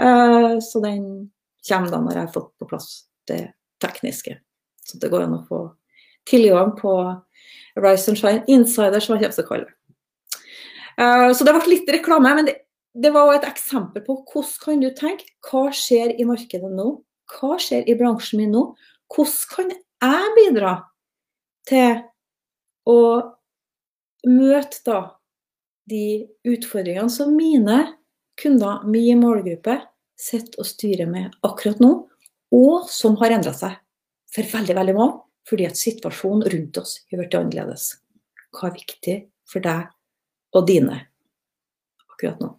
Eh, 0.00 0.54
så 0.64 0.80
den 0.84 1.04
kommer 1.68 1.92
da 1.92 2.02
når 2.02 2.14
jeg 2.16 2.26
har 2.26 2.34
fått 2.34 2.52
på 2.58 2.68
plass 2.68 2.90
det 3.28 3.42
tekniske. 3.82 4.38
Så 4.84 4.98
det 5.00 5.10
går 5.12 5.26
an 5.26 5.38
å 5.38 5.44
få 5.48 5.60
tilgang 6.28 6.72
på 6.78 6.94
Rise 7.80 8.10
and 8.10 8.18
Shine 8.18 8.44
Insider, 8.50 9.00
som 9.00 9.16
jeg 9.16 9.22
kommer 9.24 9.36
til 9.36 9.44
å 9.44 9.50
kalle 9.50 9.68
det. 9.68 9.76
Eh, 11.00 11.28
så 11.36 11.46
det 11.46 11.54
ble 11.56 11.72
litt 11.72 11.92
reklame, 11.92 12.34
men 12.36 12.48
det, 12.48 12.56
det 12.94 13.12
var 13.14 13.32
et 13.34 13.48
eksempel 13.48 14.04
på 14.06 14.20
hvordan 14.32 14.56
kan 14.64 14.82
du 14.84 14.90
tenke. 14.96 15.30
Hva 15.46 15.68
skjer 15.74 16.16
i 16.18 16.26
markedet 16.28 16.72
nå? 16.74 16.92
Hva 17.30 17.56
skjer 17.62 17.86
i 17.88 17.96
bransjen 17.98 18.42
min 18.42 18.54
nå? 18.54 18.64
Hvordan 19.10 19.54
kan 19.54 19.72
jeg 19.74 20.34
bidra 20.38 20.74
til 21.68 22.02
å 22.90 23.00
møte 24.26 24.82
da 24.86 25.00
de 25.90 26.26
utfordringene 26.46 27.10
som 27.10 27.32
mine 27.34 27.80
kunder, 28.40 28.84
min 28.86 29.20
målgruppe, 29.20 29.80
sitter 30.20 30.62
og 30.62 30.68
styrer 30.68 31.08
med 31.10 31.32
akkurat 31.46 31.80
nå, 31.82 31.90
og 32.54 32.88
som 32.90 33.16
har 33.20 33.36
endra 33.36 33.52
seg 33.56 33.76
for 34.30 34.54
veldig, 34.54 34.76
veldig 34.78 34.94
mange, 34.96 35.20
fordi 35.48 35.66
at 35.66 35.78
situasjonen 35.78 36.46
rundt 36.52 36.78
oss 36.78 36.96
har 37.10 37.20
blitt 37.22 37.36
annerledes. 37.38 37.90
Hva 38.54 38.68
er 38.68 38.78
viktig 38.78 39.16
for 39.50 39.64
deg 39.64 39.90
og 40.54 40.66
dine 40.68 40.96
akkurat 42.10 42.42
nå? 42.42 42.54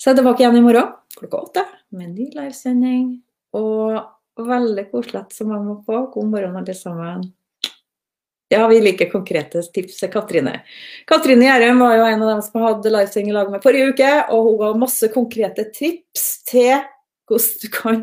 Så 0.00 0.08
jeg 0.08 0.16
er 0.16 0.22
tilbake 0.22 0.42
igjen 0.44 0.56
i 0.56 0.64
morgen 0.64 0.96
klokka 1.18 1.42
åtte 1.44 1.64
med 1.90 2.06
en 2.08 2.14
ny 2.14 2.30
livesending. 2.34 3.10
Og 3.58 4.46
veldig 4.46 4.86
koselig 4.92 5.24
at 5.24 5.34
så 5.36 5.46
mange 5.48 5.74
var 5.74 5.82
på. 5.86 6.00
God 6.14 6.32
morgen, 6.32 6.56
alle 6.56 6.76
sammen. 6.76 7.26
Ja, 8.50 8.64
vi 8.66 8.80
liker 8.82 9.06
konkrete 9.10 9.62
tips. 9.62 10.00
Katrine 10.10 10.56
Katrine 11.06 11.44
Gjærum 11.46 11.84
var 11.84 11.92
jo 11.94 12.06
en 12.08 12.22
av 12.24 12.30
dem 12.32 12.40
som 12.42 12.64
hadde 12.64 12.90
livesending 12.90 13.28
i 13.30 13.34
lag 13.36 13.50
med 13.52 13.62
forrige 13.62 13.92
uke. 13.92 14.08
Og 14.34 14.48
hun 14.48 14.56
ga 14.58 14.70
masse 14.80 15.10
konkrete 15.14 15.68
tips 15.76 16.24
til 16.50 16.80
hvordan 17.30 17.60
du 17.62 17.68
kan 17.70 18.00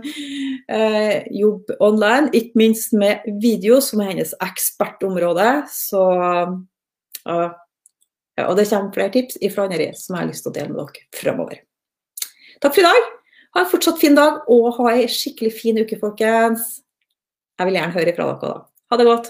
eh, 0.71 1.25
jobbe 1.36 1.75
online. 1.83 2.31
Ikke 2.31 2.62
minst 2.63 2.95
med 2.95 3.27
video, 3.43 3.81
som 3.83 3.99
er 3.99 4.13
hennes 4.13 4.31
ekspertområde. 4.45 5.49
Så, 5.67 6.03
ja, 7.27 7.49
og 8.45 8.55
det 8.55 8.69
kommer 8.69 8.93
flere 8.95 9.12
tips 9.17 9.36
fra 9.51 9.65
andre 9.67 9.89
som 9.99 10.15
jeg 10.15 10.21
har 10.21 10.29
lyst 10.31 10.47
til 10.47 10.53
å 10.53 10.57
dele 10.62 10.71
med 10.71 10.79
dere 10.79 11.19
fremover. 11.19 11.60
Takk 12.63 12.71
for 12.71 12.86
i 12.86 12.88
dag. 12.88 13.10
Ha 13.57 13.65
en 13.65 13.71
fortsatt 13.73 13.99
fin 13.99 14.15
dag, 14.15 14.45
og 14.47 14.79
ha 14.79 14.95
ei 14.95 15.12
skikkelig 15.12 15.51
fin 15.60 15.83
uke, 15.83 15.99
folkens. 15.99 16.77
Jeg 17.60 17.67
vil 17.67 17.81
gjerne 17.81 17.99
høre 17.99 18.15
fra 18.15 18.29
dere 18.31 18.53
da. 18.55 18.63
Ha 18.88 19.01
det 19.01 19.10
godt. 19.12 19.29